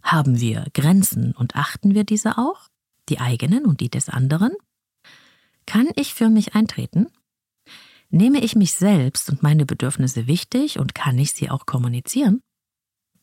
Haben 0.08 0.40
wir 0.40 0.66
Grenzen 0.74 1.34
und 1.34 1.58
achten 1.58 1.94
wir 1.94 2.06
diese 2.06 2.38
auch? 2.38 2.70
Die 3.10 3.20
eigenen 3.20 3.66
und 3.66 3.82
die 3.82 3.90
des 3.90 4.08
anderen? 4.08 4.54
Kann 5.66 5.90
ich 5.98 6.14
für 6.14 6.30
mich 6.30 6.56
eintreten? 6.56 7.08
Nehme 8.10 8.40
ich 8.40 8.56
mich 8.56 8.72
selbst 8.72 9.30
und 9.30 9.44
meine 9.44 9.66
Bedürfnisse 9.66 10.26
wichtig 10.26 10.80
und 10.80 10.96
kann 10.96 11.18
ich 11.18 11.34
sie 11.34 11.50
auch 11.50 11.66
kommunizieren? 11.66 12.42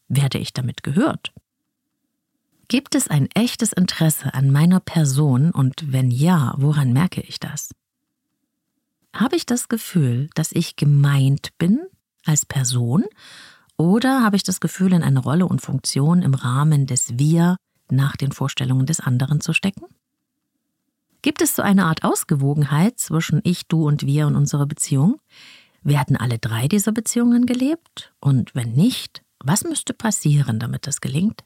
Werde 0.09 0.37
ich 0.37 0.53
damit 0.53 0.83
gehört? 0.83 1.33
Gibt 2.68 2.94
es 2.94 3.09
ein 3.09 3.31
echtes 3.31 3.73
Interesse 3.73 4.35
an 4.35 4.51
meiner 4.51 4.81
Person 4.81 5.53
und 5.53 5.90
wenn 5.90 6.11
ja, 6.11 6.53
woran 6.59 6.92
merke 6.92 7.23
ich 7.23 7.40
das? 7.40 7.70
Habe 9.14 9.37
ich 9.37 9.47
das 9.47 9.68
Gefühl, 9.68 10.29
dass 10.35 10.53
ich 10.53 10.77
gemeint 10.77 11.57
bin 11.57 11.81
als 12.27 12.44
Person 12.44 13.07
oder 13.77 14.23
habe 14.23 14.37
ich 14.37 14.43
das 14.43 14.61
Gefühl, 14.61 14.93
in 14.93 15.03
eine 15.03 15.21
Rolle 15.21 15.47
und 15.47 15.61
Funktion 15.61 16.23
im 16.23 16.35
Rahmen 16.35 16.87
des 16.87 17.19
Wir 17.19 17.57
nach 17.91 18.17
den 18.17 18.33
Vorstellungen 18.33 18.87
des 18.87 19.01
anderen 19.01 19.41
zu 19.41 19.53
stecken? 19.53 19.87
Gibt 21.23 21.41
es 21.41 21.57
so 21.57 21.63
eine 21.63 21.87
Art 21.87 22.05
Ausgewogenheit 22.05 22.99
zwischen 22.99 23.41
ich, 23.45 23.67
du 23.67 23.87
und 23.87 24.05
wir 24.05 24.27
in 24.27 24.37
unserer 24.37 24.67
Beziehung? 24.67 25.21
Werden 25.83 26.17
alle 26.17 26.39
drei 26.39 26.69
dieser 26.69 26.93
Beziehungen 26.93 27.47
gelebt? 27.47 28.13
Und 28.21 28.55
wenn 28.55 28.73
nicht, 28.73 29.23
was 29.39 29.65
müsste 29.65 29.95
passieren, 29.95 30.59
damit 30.59 30.87
das 30.87 31.01
gelingt? 31.01 31.43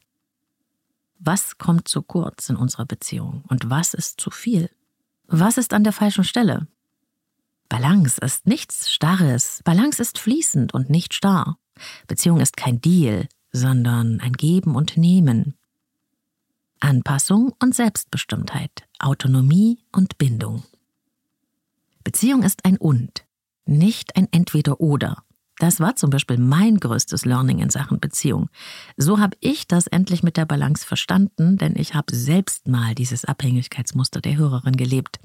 Was 1.21 1.59
kommt 1.59 1.89
zu 1.89 2.03
kurz 2.03 2.49
in 2.49 2.57
unserer 2.57 2.87
Beziehung 2.87 3.45
und 3.49 3.71
was 3.71 3.95
ist 3.95 4.21
zu 4.21 4.31
viel? 4.31 4.71
Was 5.27 5.59
ist 5.59 5.73
an 5.73 5.85
der 5.85 5.93
falschen 5.93 6.25
Stelle? 6.25 6.67
Balance 7.69 8.21
ist 8.21 8.47
nichts 8.47 8.91
Starres. 8.91 9.61
Balance 9.65 10.01
ist 10.01 10.19
fließend 10.19 10.73
und 10.73 10.91
nicht 10.91 11.15
starr. 11.15 11.59
Beziehung 12.07 12.41
ist 12.41 12.57
kein 12.57 12.81
Deal, 12.81 13.29
sondern 13.53 14.21
ein 14.21 14.33
Geben 14.33 14.75
und 14.75 14.97
Nehmen. 14.97 15.55
Anpassung 16.81 17.53
und 17.61 17.75
Selbstbestimmtheit, 17.75 18.87
Autonomie 18.99 19.79
und 19.93 20.19
Bindung. 20.19 20.63
Beziehung 22.05 22.43
ist 22.43 22.65
ein 22.65 22.77
Und, 22.77 23.25
nicht 23.67 24.17
ein 24.17 24.29
Entweder-Oder. 24.31 25.25
Das 25.59 25.81
war 25.81 25.97
zum 25.97 26.11
Beispiel 26.11 26.39
mein 26.39 26.79
größtes 26.79 27.25
Learning 27.25 27.59
in 27.59 27.69
Sachen 27.69 27.99
Beziehung. 27.99 28.49
So 28.97 29.19
habe 29.19 29.37
ich 29.41 29.67
das 29.67 29.89
endlich 29.89 30.23
mit 30.23 30.37
der 30.37 30.47
Balance 30.47 30.87
verstanden, 30.87 31.59
denn 31.59 31.75
ich 31.77 31.95
habe 31.95 32.15
selbst 32.15 32.69
mal 32.69 32.95
dieses 32.95 33.25
Abhängigkeitsmuster 33.25 34.21
der 34.21 34.37
Hörerin 34.37 34.77
gelebt. 34.77 35.19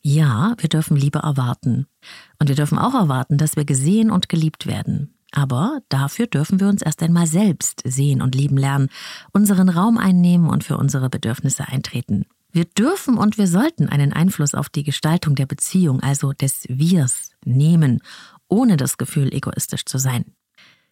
Ja, 0.00 0.54
wir 0.58 0.68
dürfen 0.68 0.96
Liebe 0.96 1.20
erwarten. 1.20 1.86
Und 2.38 2.48
wir 2.48 2.56
dürfen 2.56 2.78
auch 2.78 2.94
erwarten, 2.94 3.38
dass 3.38 3.56
wir 3.56 3.64
gesehen 3.64 4.10
und 4.10 4.28
geliebt 4.28 4.66
werden. 4.66 5.13
Aber 5.36 5.80
dafür 5.88 6.28
dürfen 6.28 6.60
wir 6.60 6.68
uns 6.68 6.80
erst 6.80 7.02
einmal 7.02 7.26
selbst 7.26 7.82
sehen 7.84 8.22
und 8.22 8.36
lieben 8.36 8.56
lernen, 8.56 8.88
unseren 9.32 9.68
Raum 9.68 9.98
einnehmen 9.98 10.48
und 10.48 10.62
für 10.62 10.76
unsere 10.76 11.10
Bedürfnisse 11.10 11.66
eintreten. 11.66 12.24
Wir 12.52 12.66
dürfen 12.66 13.18
und 13.18 13.36
wir 13.36 13.48
sollten 13.48 13.88
einen 13.88 14.12
Einfluss 14.12 14.54
auf 14.54 14.68
die 14.68 14.84
Gestaltung 14.84 15.34
der 15.34 15.46
Beziehung, 15.46 16.00
also 16.00 16.32
des 16.32 16.68
Wirs, 16.68 17.32
nehmen, 17.44 18.00
ohne 18.46 18.76
das 18.76 18.96
Gefühl, 18.96 19.34
egoistisch 19.34 19.84
zu 19.84 19.98
sein. 19.98 20.24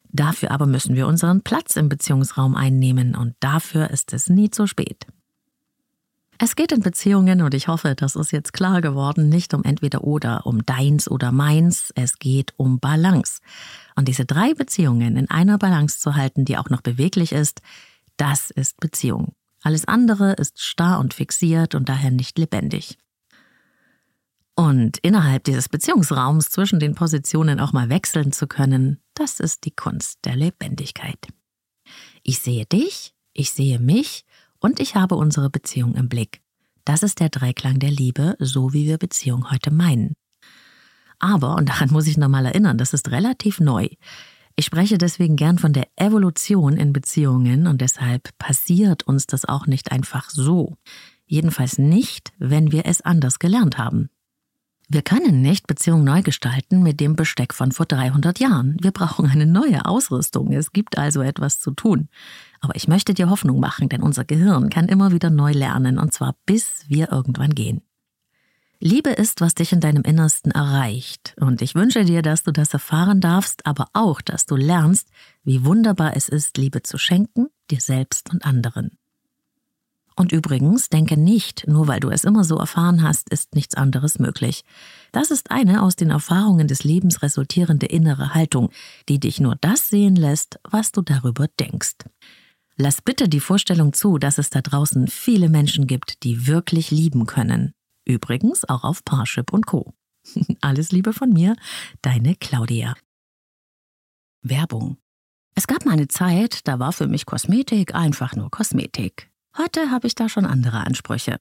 Dafür 0.08 0.50
aber 0.50 0.66
müssen 0.66 0.96
wir 0.96 1.06
unseren 1.06 1.42
Platz 1.42 1.76
im 1.76 1.88
Beziehungsraum 1.88 2.56
einnehmen 2.56 3.14
und 3.14 3.36
dafür 3.38 3.90
ist 3.90 4.12
es 4.12 4.28
nie 4.28 4.50
zu 4.50 4.66
spät. 4.66 5.06
Es 6.38 6.56
geht 6.56 6.72
in 6.72 6.80
Beziehungen, 6.80 7.42
und 7.42 7.54
ich 7.54 7.68
hoffe, 7.68 7.94
das 7.94 8.16
ist 8.16 8.32
jetzt 8.32 8.52
klar 8.52 8.80
geworden, 8.80 9.28
nicht 9.28 9.54
um 9.54 9.62
entweder 9.62 10.02
oder, 10.02 10.44
um 10.44 10.66
deins 10.66 11.08
oder 11.08 11.30
meins, 11.30 11.92
es 11.94 12.18
geht 12.18 12.52
um 12.56 12.80
Balance. 12.80 13.40
Und 13.94 14.08
diese 14.08 14.24
drei 14.24 14.54
Beziehungen 14.54 15.16
in 15.16 15.30
einer 15.30 15.58
Balance 15.58 15.98
zu 15.98 16.14
halten, 16.14 16.44
die 16.44 16.56
auch 16.56 16.70
noch 16.70 16.80
beweglich 16.80 17.32
ist, 17.32 17.60
das 18.16 18.50
ist 18.50 18.80
Beziehung. 18.80 19.34
Alles 19.62 19.86
andere 19.86 20.32
ist 20.32 20.60
starr 20.60 20.98
und 20.98 21.14
fixiert 21.14 21.74
und 21.74 21.88
daher 21.88 22.10
nicht 22.10 22.38
lebendig. 22.38 22.98
Und 24.54 24.98
innerhalb 24.98 25.44
dieses 25.44 25.68
Beziehungsraums 25.68 26.50
zwischen 26.50 26.78
den 26.78 26.94
Positionen 26.94 27.58
auch 27.60 27.72
mal 27.72 27.88
wechseln 27.88 28.32
zu 28.32 28.46
können, 28.46 29.00
das 29.14 29.40
ist 29.40 29.64
die 29.64 29.70
Kunst 29.70 30.18
der 30.24 30.36
Lebendigkeit. 30.36 31.18
Ich 32.22 32.40
sehe 32.40 32.66
dich, 32.66 33.14
ich 33.32 33.52
sehe 33.52 33.78
mich 33.78 34.24
und 34.58 34.78
ich 34.78 34.94
habe 34.94 35.14
unsere 35.14 35.48
Beziehung 35.48 35.94
im 35.94 36.08
Blick. 36.08 36.42
Das 36.84 37.02
ist 37.02 37.20
der 37.20 37.28
Dreiklang 37.28 37.78
der 37.78 37.90
Liebe, 37.90 38.36
so 38.38 38.72
wie 38.72 38.86
wir 38.86 38.98
Beziehung 38.98 39.50
heute 39.50 39.70
meinen. 39.70 40.14
Aber, 41.22 41.54
und 41.54 41.68
daran 41.68 41.90
muss 41.92 42.08
ich 42.08 42.18
nochmal 42.18 42.46
erinnern, 42.46 42.78
das 42.78 42.92
ist 42.92 43.12
relativ 43.12 43.60
neu. 43.60 43.88
Ich 44.56 44.66
spreche 44.66 44.98
deswegen 44.98 45.36
gern 45.36 45.56
von 45.56 45.72
der 45.72 45.86
Evolution 45.94 46.76
in 46.76 46.92
Beziehungen 46.92 47.68
und 47.68 47.80
deshalb 47.80 48.36
passiert 48.38 49.04
uns 49.04 49.28
das 49.28 49.44
auch 49.44 49.68
nicht 49.68 49.92
einfach 49.92 50.30
so. 50.30 50.76
Jedenfalls 51.24 51.78
nicht, 51.78 52.32
wenn 52.38 52.72
wir 52.72 52.86
es 52.86 53.02
anders 53.02 53.38
gelernt 53.38 53.78
haben. 53.78 54.10
Wir 54.88 55.02
können 55.02 55.40
nicht 55.40 55.68
Beziehungen 55.68 56.04
neu 56.04 56.22
gestalten 56.22 56.82
mit 56.82 56.98
dem 56.98 57.14
Besteck 57.14 57.54
von 57.54 57.70
vor 57.70 57.86
300 57.86 58.40
Jahren. 58.40 58.76
Wir 58.82 58.90
brauchen 58.90 59.30
eine 59.30 59.46
neue 59.46 59.86
Ausrüstung. 59.86 60.52
Es 60.52 60.72
gibt 60.72 60.98
also 60.98 61.22
etwas 61.22 61.60
zu 61.60 61.70
tun. 61.70 62.08
Aber 62.60 62.74
ich 62.74 62.88
möchte 62.88 63.14
dir 63.14 63.30
Hoffnung 63.30 63.60
machen, 63.60 63.88
denn 63.88 64.02
unser 64.02 64.24
Gehirn 64.24 64.70
kann 64.70 64.88
immer 64.88 65.12
wieder 65.12 65.30
neu 65.30 65.52
lernen, 65.52 65.98
und 65.98 66.12
zwar 66.12 66.34
bis 66.46 66.84
wir 66.88 67.12
irgendwann 67.12 67.54
gehen. 67.54 67.80
Liebe 68.84 69.10
ist, 69.10 69.40
was 69.40 69.54
dich 69.54 69.72
in 69.72 69.78
deinem 69.78 70.02
Innersten 70.02 70.50
erreicht. 70.50 71.36
Und 71.38 71.62
ich 71.62 71.76
wünsche 71.76 72.04
dir, 72.04 72.20
dass 72.20 72.42
du 72.42 72.50
das 72.50 72.74
erfahren 72.74 73.20
darfst, 73.20 73.64
aber 73.64 73.86
auch, 73.92 74.20
dass 74.20 74.44
du 74.44 74.56
lernst, 74.56 75.06
wie 75.44 75.64
wunderbar 75.64 76.16
es 76.16 76.28
ist, 76.28 76.58
Liebe 76.58 76.82
zu 76.82 76.98
schenken, 76.98 77.46
dir 77.70 77.80
selbst 77.80 78.32
und 78.32 78.44
anderen. 78.44 78.98
Und 80.16 80.32
übrigens, 80.32 80.88
denke 80.88 81.16
nicht, 81.16 81.68
nur 81.68 81.86
weil 81.86 82.00
du 82.00 82.10
es 82.10 82.24
immer 82.24 82.42
so 82.42 82.56
erfahren 82.56 83.04
hast, 83.04 83.30
ist 83.30 83.54
nichts 83.54 83.76
anderes 83.76 84.18
möglich. 84.18 84.64
Das 85.12 85.30
ist 85.30 85.52
eine 85.52 85.84
aus 85.84 85.94
den 85.94 86.10
Erfahrungen 86.10 86.66
des 86.66 86.82
Lebens 86.82 87.22
resultierende 87.22 87.86
innere 87.86 88.34
Haltung, 88.34 88.70
die 89.08 89.20
dich 89.20 89.38
nur 89.38 89.54
das 89.60 89.90
sehen 89.90 90.16
lässt, 90.16 90.58
was 90.68 90.90
du 90.90 91.02
darüber 91.02 91.46
denkst. 91.60 91.98
Lass 92.76 93.00
bitte 93.00 93.28
die 93.28 93.38
Vorstellung 93.38 93.92
zu, 93.92 94.18
dass 94.18 94.38
es 94.38 94.50
da 94.50 94.60
draußen 94.60 95.06
viele 95.06 95.48
Menschen 95.48 95.86
gibt, 95.86 96.24
die 96.24 96.48
wirklich 96.48 96.90
lieben 96.90 97.26
können. 97.26 97.74
Übrigens 98.04 98.68
auch 98.68 98.84
auf 98.84 99.04
Parship 99.04 99.52
und 99.52 99.66
Co. 99.66 99.94
Alles 100.60 100.92
Liebe 100.92 101.12
von 101.12 101.30
mir, 101.30 101.56
deine 102.00 102.36
Claudia. 102.36 102.94
Werbung. 104.42 104.98
Es 105.54 105.66
gab 105.66 105.84
mal 105.84 105.92
eine 105.92 106.08
Zeit, 106.08 106.66
da 106.66 106.78
war 106.78 106.92
für 106.92 107.06
mich 107.06 107.26
Kosmetik 107.26 107.94
einfach 107.94 108.34
nur 108.34 108.50
Kosmetik. 108.50 109.30
Heute 109.56 109.90
habe 109.90 110.06
ich 110.06 110.14
da 110.14 110.28
schon 110.28 110.46
andere 110.46 110.78
Ansprüche. 110.78 111.36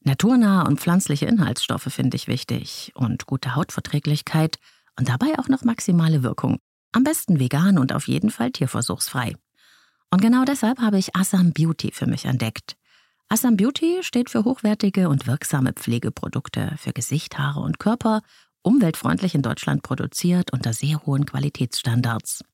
Naturnahe 0.00 0.66
und 0.66 0.80
pflanzliche 0.80 1.24
Inhaltsstoffe 1.26 1.88
finde 1.88 2.16
ich 2.16 2.28
wichtig 2.28 2.92
und 2.94 3.26
gute 3.26 3.54
Hautverträglichkeit 3.54 4.58
und 4.98 5.08
dabei 5.08 5.38
auch 5.38 5.48
noch 5.48 5.64
maximale 5.64 6.22
Wirkung. 6.22 6.58
Am 6.92 7.04
besten 7.04 7.40
vegan 7.40 7.78
und 7.78 7.92
auf 7.92 8.06
jeden 8.06 8.30
Fall 8.30 8.52
tierversuchsfrei. 8.52 9.34
Und 10.10 10.20
genau 10.20 10.44
deshalb 10.44 10.78
habe 10.78 10.98
ich 10.98 11.16
Assam 11.16 11.52
Beauty 11.52 11.90
für 11.92 12.06
mich 12.06 12.26
entdeckt. 12.26 12.76
Assam 13.28 13.56
Beauty 13.56 13.98
steht 14.02 14.30
für 14.30 14.44
hochwertige 14.44 15.08
und 15.08 15.26
wirksame 15.26 15.72
Pflegeprodukte 15.72 16.74
für 16.78 16.92
Gesicht, 16.92 17.38
Haare 17.38 17.60
und 17.60 17.78
Körper, 17.78 18.22
umweltfreundlich 18.62 19.34
in 19.34 19.42
Deutschland 19.42 19.82
produziert 19.82 20.52
unter 20.52 20.72
sehr 20.72 21.04
hohen 21.06 21.26
Qualitätsstandards. 21.26 22.44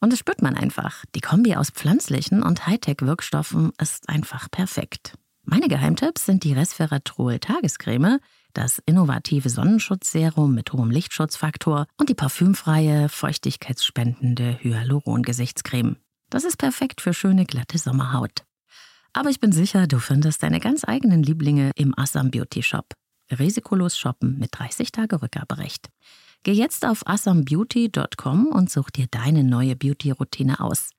Und 0.00 0.12
das 0.12 0.20
spürt 0.20 0.42
man 0.42 0.54
einfach. 0.54 1.04
Die 1.14 1.20
Kombi 1.20 1.56
aus 1.56 1.70
pflanzlichen 1.70 2.42
und 2.42 2.66
Hightech-Wirkstoffen 2.66 3.72
ist 3.80 4.08
einfach 4.08 4.50
perfekt. 4.50 5.14
Meine 5.42 5.68
Geheimtipps 5.68 6.26
sind 6.26 6.44
die 6.44 6.52
Resveratrol 6.52 7.38
Tagescreme, 7.38 8.18
das 8.52 8.80
innovative 8.86 9.48
Sonnenschutzserum 9.48 10.54
mit 10.54 10.72
hohem 10.72 10.90
Lichtschutzfaktor 10.90 11.86
und 11.98 12.08
die 12.08 12.14
parfümfreie, 12.14 13.08
feuchtigkeitsspendende 13.08 14.58
Hyaluron-Gesichtscreme. 14.62 15.96
Das 16.30 16.44
ist 16.44 16.56
perfekt 16.56 17.00
für 17.00 17.14
schöne, 17.14 17.44
glatte 17.44 17.78
Sommerhaut. 17.78 18.45
Aber 19.16 19.30
ich 19.30 19.40
bin 19.40 19.50
sicher, 19.50 19.86
du 19.86 19.98
findest 19.98 20.42
deine 20.42 20.60
ganz 20.60 20.84
eigenen 20.84 21.22
Lieblinge 21.22 21.70
im 21.74 21.98
Assam 21.98 22.30
Beauty 22.30 22.62
Shop. 22.62 22.92
Risikolos 23.32 23.96
shoppen 23.96 24.38
mit 24.38 24.50
30 24.52 24.92
Tage 24.92 25.22
Rückgaberecht. 25.22 25.88
Geh 26.42 26.52
jetzt 26.52 26.84
auf 26.84 27.06
asambeauty.com 27.06 28.48
und 28.48 28.70
such 28.70 28.90
dir 28.90 29.06
deine 29.10 29.42
neue 29.42 29.74
Beauty-Routine 29.74 30.60
aus. 30.60 30.90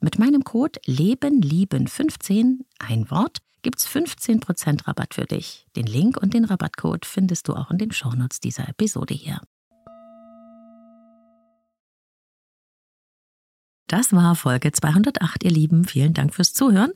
Mit 0.00 0.18
meinem 0.18 0.42
Code 0.42 0.80
LebenLieben15, 0.86 2.60
ein 2.78 3.10
Wort, 3.10 3.40
gibt's 3.60 3.86
15% 3.86 4.88
Rabatt 4.88 5.12
für 5.12 5.26
dich. 5.26 5.66
Den 5.76 5.86
Link 5.86 6.16
und 6.16 6.32
den 6.32 6.46
Rabattcode 6.46 7.04
findest 7.04 7.46
du 7.46 7.52
auch 7.52 7.70
in 7.70 7.76
den 7.76 7.92
Shownotes 7.92 8.40
dieser 8.40 8.66
Episode 8.70 9.12
hier. 9.12 9.42
Das 13.88 14.12
war 14.12 14.34
Folge 14.34 14.72
208, 14.72 15.44
ihr 15.44 15.50
Lieben. 15.52 15.84
Vielen 15.84 16.12
Dank 16.12 16.34
fürs 16.34 16.52
Zuhören. 16.52 16.90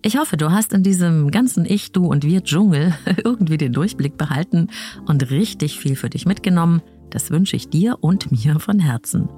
Ich 0.00 0.16
hoffe, 0.16 0.38
du 0.38 0.50
hast 0.50 0.72
in 0.72 0.82
diesem 0.82 1.30
ganzen 1.30 1.66
Ich, 1.66 1.92
Du 1.92 2.06
und 2.06 2.24
Wir 2.24 2.42
Dschungel 2.42 2.94
irgendwie 3.24 3.58
den 3.58 3.74
Durchblick 3.74 4.16
behalten 4.16 4.68
und 5.04 5.30
richtig 5.30 5.78
viel 5.78 5.96
für 5.96 6.08
dich 6.08 6.24
mitgenommen. 6.24 6.80
Das 7.10 7.30
wünsche 7.30 7.56
ich 7.56 7.68
dir 7.68 7.98
und 8.00 8.32
mir 8.32 8.58
von 8.58 8.78
Herzen. 8.78 9.28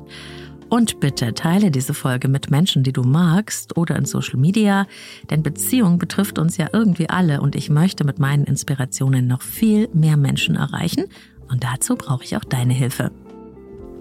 Und 0.68 1.00
bitte 1.00 1.34
teile 1.34 1.72
diese 1.72 1.92
Folge 1.92 2.28
mit 2.28 2.52
Menschen, 2.52 2.84
die 2.84 2.92
du 2.92 3.02
magst 3.02 3.76
oder 3.76 3.96
in 3.96 4.04
Social 4.04 4.38
Media, 4.38 4.86
denn 5.28 5.42
Beziehung 5.42 5.98
betrifft 5.98 6.38
uns 6.38 6.56
ja 6.56 6.68
irgendwie 6.72 7.10
alle 7.10 7.40
und 7.40 7.56
ich 7.56 7.68
möchte 7.68 8.04
mit 8.04 8.20
meinen 8.20 8.44
Inspirationen 8.44 9.26
noch 9.26 9.42
viel 9.42 9.88
mehr 9.92 10.16
Menschen 10.16 10.54
erreichen 10.54 11.06
und 11.50 11.64
dazu 11.64 11.96
brauche 11.96 12.24
ich 12.24 12.36
auch 12.36 12.44
deine 12.44 12.72
Hilfe. 12.72 13.10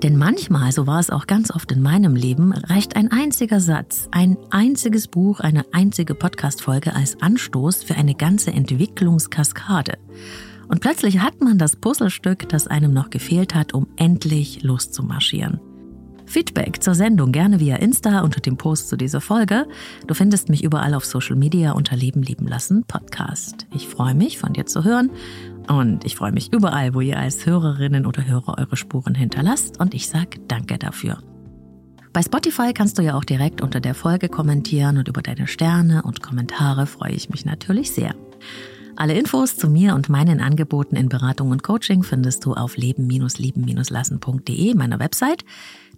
Denn 0.04 0.18
manchmal, 0.18 0.72
so 0.72 0.88
war 0.88 1.00
es 1.00 1.12
auch 1.12 1.28
ganz 1.28 1.52
oft 1.52 1.72
in 1.72 1.82
meinem 1.82 2.16
Leben, 2.16 2.54
reicht 2.54 2.96
ein 2.96 3.12
einziger 3.12 3.60
Satz, 3.60 4.08
ein 4.12 4.36
einziges 4.50 5.08
Buch, 5.08 5.40
eine 5.40 5.64
einzige 5.74 6.16
Podcast-Folge 6.16 6.96
als 6.96 7.22
Anstoß 7.22 7.84
für 7.84 7.94
eine 7.94 8.16
ganze 8.16 8.52
Entwicklungskaskade. 8.52 10.00
Und 10.68 10.82
plötzlich 10.82 11.20
hat 11.20 11.42
man 11.42 11.60
das 11.60 11.76
Puzzlestück, 11.76 12.50
das 12.50 12.66
einem 12.66 12.94
noch 12.94 13.12
gefehlt 13.12 13.54
hat, 13.54 13.76
um 13.76 13.88
endlich 13.96 14.64
loszumarschieren. 14.64 15.60
Feedback 16.26 16.82
zur 16.82 16.96
Sendung 16.96 17.32
gerne 17.32 17.60
via 17.60 17.76
Insta 17.76 18.22
unter 18.22 18.40
dem 18.40 18.58
Post 18.58 18.88
zu 18.90 18.96
dieser 18.96 19.22
Folge. 19.22 19.68
Du 20.08 20.14
findest 20.14 20.50
mich 20.50 20.64
überall 20.64 20.94
auf 20.96 21.06
Social 21.06 21.36
Media 21.36 21.74
unter 21.74 21.96
Leben 21.96 22.24
lieben 22.24 22.48
lassen 22.48 22.86
Podcast. 22.88 23.68
Ich 23.76 23.88
freue 23.88 24.16
mich, 24.16 24.40
von 24.40 24.54
dir 24.54 24.66
zu 24.66 24.84
hören 24.84 25.12
und 25.68 26.06
ich 26.06 26.16
freue 26.16 26.32
mich 26.32 26.54
überall, 26.54 26.94
wo 26.94 27.02
ihr 27.02 27.18
als 27.18 27.46
Hörerinnen 27.46 28.06
oder 28.06 28.26
Hörer 28.26 28.58
eure 28.58 28.78
Spuren 28.78 29.16
hinterlasst 29.16 29.80
und 29.80 29.94
ich 29.94 30.08
sage 30.08 30.40
danke 30.48 30.78
dafür. 30.78 31.18
Bei 32.14 32.22
Spotify 32.22 32.74
kannst 32.74 32.98
du 32.98 33.04
ja 33.04 33.16
auch 33.16 33.24
direkt 33.24 33.62
unter 33.62 33.80
der 33.80 33.96
Folge 33.96 34.28
kommentieren 34.28 34.98
und 34.98 35.08
über 35.08 35.22
deine 35.22 35.48
Sterne 35.48 36.04
und 36.04 36.22
Kommentare 36.22 36.86
freue 36.86 37.14
ich 37.14 37.30
mich 37.30 37.46
natürlich 37.46 37.92
sehr. 37.92 38.16
Alle 38.98 39.18
Infos 39.18 39.56
zu 39.56 39.70
mir 39.70 39.96
und 39.96 40.10
meinen 40.10 40.42
Angeboten 40.42 40.98
in 40.98 41.08
Beratung 41.08 41.52
und 41.52 41.64
Coaching 41.64 42.04
findest 42.04 42.46
du 42.46 42.54
auf 42.54 42.76
leben-lieben-lassen.de, 42.76 44.76
meiner 44.76 45.00
Website. 45.00 45.46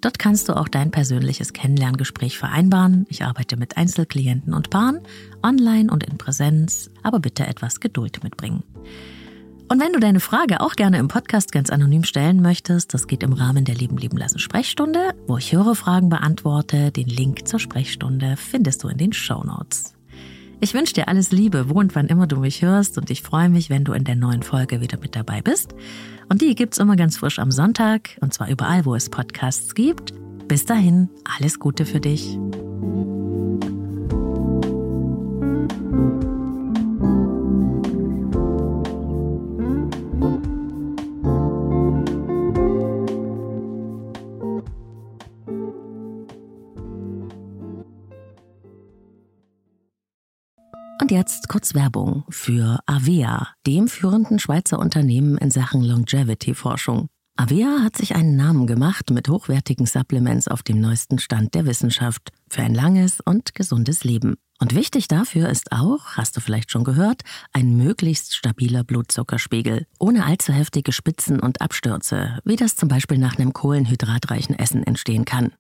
Dort 0.02 0.20
kannst 0.20 0.50
du 0.50 0.56
auch 0.56 0.68
dein 0.68 0.92
persönliches 0.92 1.54
Kennenlerngespräch 1.54 2.38
vereinbaren. 2.38 3.06
Ich 3.10 3.24
arbeite 3.24 3.58
mit 3.58 3.78
Einzelklienten 3.78 4.54
und 4.54 4.70
Paaren, 4.70 5.00
online 5.42 5.92
und 5.92 6.04
in 6.04 6.18
Präsenz, 6.18 6.92
aber 7.02 7.20
bitte 7.20 7.48
etwas 7.48 7.80
Geduld 7.80 8.24
mitbringen. 8.24 8.64
Und 9.74 9.82
wenn 9.82 9.92
du 9.92 10.00
deine 10.00 10.20
Frage 10.20 10.62
auch 10.62 10.76
gerne 10.76 11.00
im 11.00 11.08
Podcast 11.08 11.52
ganz 11.52 11.72
anonym 11.72 12.04
stellen 12.04 12.44
möchtest, 12.44 12.94
das 12.94 13.08
geht 13.08 13.24
im 13.24 13.34
Rahmen 13.34 13.66
der 13.66 13.74
Leben 13.74 13.98
lieben 13.98 14.18
lassen 14.18 14.38
Sprechstunde, 14.38 15.16
wo 15.26 15.40
ich 15.40 15.52
höre 15.52 15.74
Fragen 15.74 16.10
beantworte. 16.10 16.92
Den 16.92 17.08
Link 17.08 17.48
zur 17.48 17.60
Sprechstunde 17.60 18.36
findest 18.38 18.84
du 18.84 18.88
in 18.90 19.00
den 19.00 19.14
Show 19.14 19.44
Notes. 19.44 19.96
Ich 20.60 20.76
wünsche 20.76 20.94
dir 20.94 21.08
alles 21.08 21.32
Liebe, 21.32 21.72
wo 21.72 21.80
und 21.80 21.96
wann 21.96 22.06
immer 22.06 22.28
du 22.28 22.38
mich 22.38 22.62
hörst 22.62 23.00
und 23.00 23.10
ich 23.10 23.24
freue 23.24 23.50
mich, 23.50 23.72
wenn 23.72 23.84
du 23.84 23.94
in 23.94 24.04
der 24.04 24.16
neuen 24.16 24.44
Folge 24.44 24.80
wieder 24.80 25.00
mit 25.00 25.16
dabei 25.16 25.42
bist. 25.42 25.74
Und 26.30 26.42
die 26.42 26.54
gibt's 26.54 26.78
immer 26.78 26.96
ganz 26.96 27.18
frisch 27.18 27.40
am 27.40 27.50
Sonntag 27.50 28.20
und 28.22 28.32
zwar 28.32 28.52
überall, 28.52 28.86
wo 28.86 28.94
es 28.94 29.10
Podcasts 29.10 29.74
gibt. 29.74 30.14
Bis 30.48 30.66
dahin, 30.66 31.10
alles 31.36 31.58
Gute 31.58 31.88
für 31.88 32.00
dich. 32.00 32.38
Jetzt 51.14 51.48
kurz 51.48 51.76
Werbung 51.76 52.24
für 52.30 52.80
Avea, 52.88 53.50
dem 53.68 53.88
führenden 53.88 54.40
Schweizer 54.40 54.80
Unternehmen 54.80 55.38
in 55.38 55.52
Sachen 55.52 55.84
Longevity-Forschung. 55.84 57.08
Avea 57.38 57.84
hat 57.84 57.96
sich 57.96 58.16
einen 58.16 58.36
Namen 58.36 58.66
gemacht 58.66 59.12
mit 59.12 59.30
hochwertigen 59.30 59.86
Supplements 59.86 60.48
auf 60.48 60.64
dem 60.64 60.82
neuesten 60.82 61.20
Stand 61.20 61.54
der 61.54 61.68
Wissenschaft 61.68 62.32
für 62.50 62.64
ein 62.64 62.74
langes 62.74 63.20
und 63.22 63.54
gesundes 63.54 64.04
Leben. 64.04 64.38
Und 64.60 64.74
wichtig 64.74 65.08
dafür 65.08 65.50
ist 65.50 65.72
auch, 65.72 66.18
hast 66.18 66.36
du 66.36 66.42
vielleicht 66.42 66.72
schon 66.72 66.84
gehört, 66.84 67.22
ein 67.52 67.78
möglichst 67.78 68.36
stabiler 68.36 68.84
Blutzuckerspiegel, 68.84 69.86
ohne 70.00 70.26
allzu 70.26 70.52
heftige 70.52 70.92
Spitzen 70.92 71.40
und 71.40 71.62
Abstürze, 71.62 72.40
wie 72.44 72.56
das 72.56 72.76
zum 72.76 72.90
Beispiel 72.90 73.20
nach 73.20 73.38
einem 73.38 73.54
kohlenhydratreichen 73.54 74.58
Essen 74.58 74.82
entstehen 74.82 75.26
kann. 75.26 75.54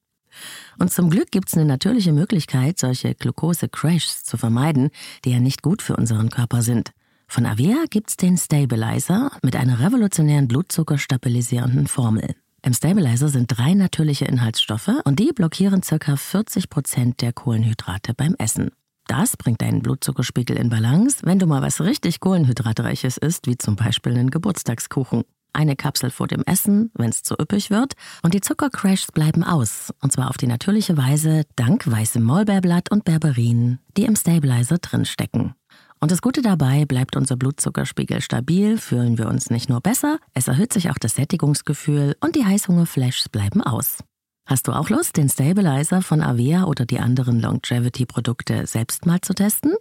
Und 0.80 0.91
zum 0.91 1.10
Glück 1.10 1.32
gibt 1.32 1.50
es 1.50 1.56
eine 1.56 1.65
natürliche 1.65 2.12
Möglichkeit, 2.12 2.80
solche 2.80 3.15
Glucose-Crashs 3.15 4.24
zu 4.24 4.38
vermeiden, 4.38 4.89
die 5.26 5.32
ja 5.32 5.39
nicht 5.39 5.62
gut 5.62 5.82
für 5.82 5.96
unseren 5.96 6.30
Körper 6.30 6.62
sind. 6.62 6.91
Von 7.28 7.46
Avea 7.46 7.86
gibt's 7.89 8.17
den 8.17 8.38
Stabilizer 8.38 9.32
mit 9.41 9.56
einer 9.56 9.80
revolutionären 9.80 10.48
blutzuckerstabilisierenden 10.48 11.88
Formel. 11.88 12.36
Im 12.62 12.74
Stabilizer 12.74 13.28
sind 13.28 13.48
drei 13.48 13.74
natürliche 13.74 14.26
Inhaltsstoffe 14.26 14.91
und 15.04 15.19
die 15.19 15.32
blockieren 15.34 15.82
ca. 15.82 16.15
40 16.15 16.69
Prozent 16.69 17.22
der 17.22 17.34
Kohlenhydrate 17.34 18.13
beim 18.13 18.36
Essen. 18.38 18.72
Das 19.08 19.36
bringt 19.36 19.62
deinen 19.62 19.82
Blutzuckerspiegel 19.82 20.56
in 20.56 20.69
Balance, 20.69 21.17
wenn 21.24 21.39
du 21.39 21.46
mal 21.46 21.62
was 21.62 21.82
richtig 21.82 22.22
Kohlenhydratreiches 22.22 23.17
isst, 23.17 23.48
wie 23.48 23.58
zum 23.58 23.76
Beispiel 23.76 24.13
einen 24.13 24.32
Geburtstagskuchen 24.32 25.26
eine 25.54 25.76
Kapsel 25.76 26.10
vor 26.10 26.28
dem 26.28 26.44
Essen, 26.46 26.92
wenn 26.96 27.10
es 27.10 27.24
zu 27.24 27.36
üppig 27.39 27.70
wird, 27.70 27.94
und 28.22 28.34
die 28.34 28.42
Zuckercrashs 28.42 29.12
bleiben 29.12 29.44
aus, 29.44 29.94
und 30.02 30.12
zwar 30.12 30.30
auf 30.30 30.38
die 30.38 30.48
natürliche 30.48 30.98
Weise 30.98 31.44
dank 31.56 31.89
weißem 31.89 32.24
Maulbeerblatt 32.24 32.92
und 32.92 33.06
Berberin, 33.06 33.80
die 33.98 34.06
im 34.06 34.16
Stabilizer 34.16 34.78
drinstecken. 34.78 35.54
Und 36.00 36.12
das 36.12 36.22
Gute 36.22 36.42
dabei, 36.42 36.86
bleibt 36.86 37.16
unser 37.16 37.38
Blutzuckerspiegel 37.38 38.20
stabil, 38.20 38.78
fühlen 38.78 39.18
wir 39.18 39.30
uns 39.30 39.50
nicht 39.50 39.70
nur 39.70 39.80
besser, 39.80 40.20
es 40.34 40.50
erhöht 40.50 40.74
sich 40.74 40.89
auch 40.89 40.98
das 41.00 41.16
Sättigungsgefühl 41.16 42.18
und 42.20 42.36
die 42.36 42.46
Heißhungerflashs 42.46 43.30
bleiben 43.30 43.62
aus. 43.62 44.00
Hast 44.46 44.68
du 44.68 44.74
auch 44.74 44.89
Lust, 44.89 45.16
den 45.16 45.30
Stabilizer 45.30 46.02
von 46.02 46.22
Avea 46.22 46.66
oder 46.66 46.86
die 46.86 47.00
anderen 47.00 47.39
Longevity-Produkte 47.39 48.68
selbst 48.68 49.06
mal 49.06 49.22
zu 49.22 49.34
testen? 49.34 49.74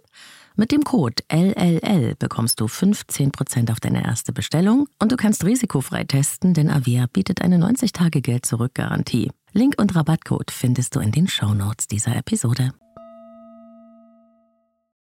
Mit 0.55 0.71
dem 0.71 0.83
Code 0.83 1.23
LLL 1.31 2.13
bekommst 2.19 2.59
du 2.59 2.65
15% 2.65 3.71
auf 3.71 3.79
deine 3.79 4.03
erste 4.05 4.33
Bestellung 4.33 4.87
und 4.99 5.11
du 5.11 5.15
kannst 5.15 5.43
risikofrei 5.43 6.03
testen, 6.03 6.53
denn 6.53 6.69
Avia 6.69 7.07
bietet 7.11 7.41
eine 7.41 7.57
90-Tage-Geld-Zurück-Garantie. 7.57 9.31
Link 9.53 9.75
und 9.79 9.95
Rabattcode 9.95 10.51
findest 10.51 10.95
du 10.95 10.99
in 10.99 11.11
den 11.11 11.27
Shownotes 11.27 11.87
dieser 11.87 12.15
Episode. 12.15 12.71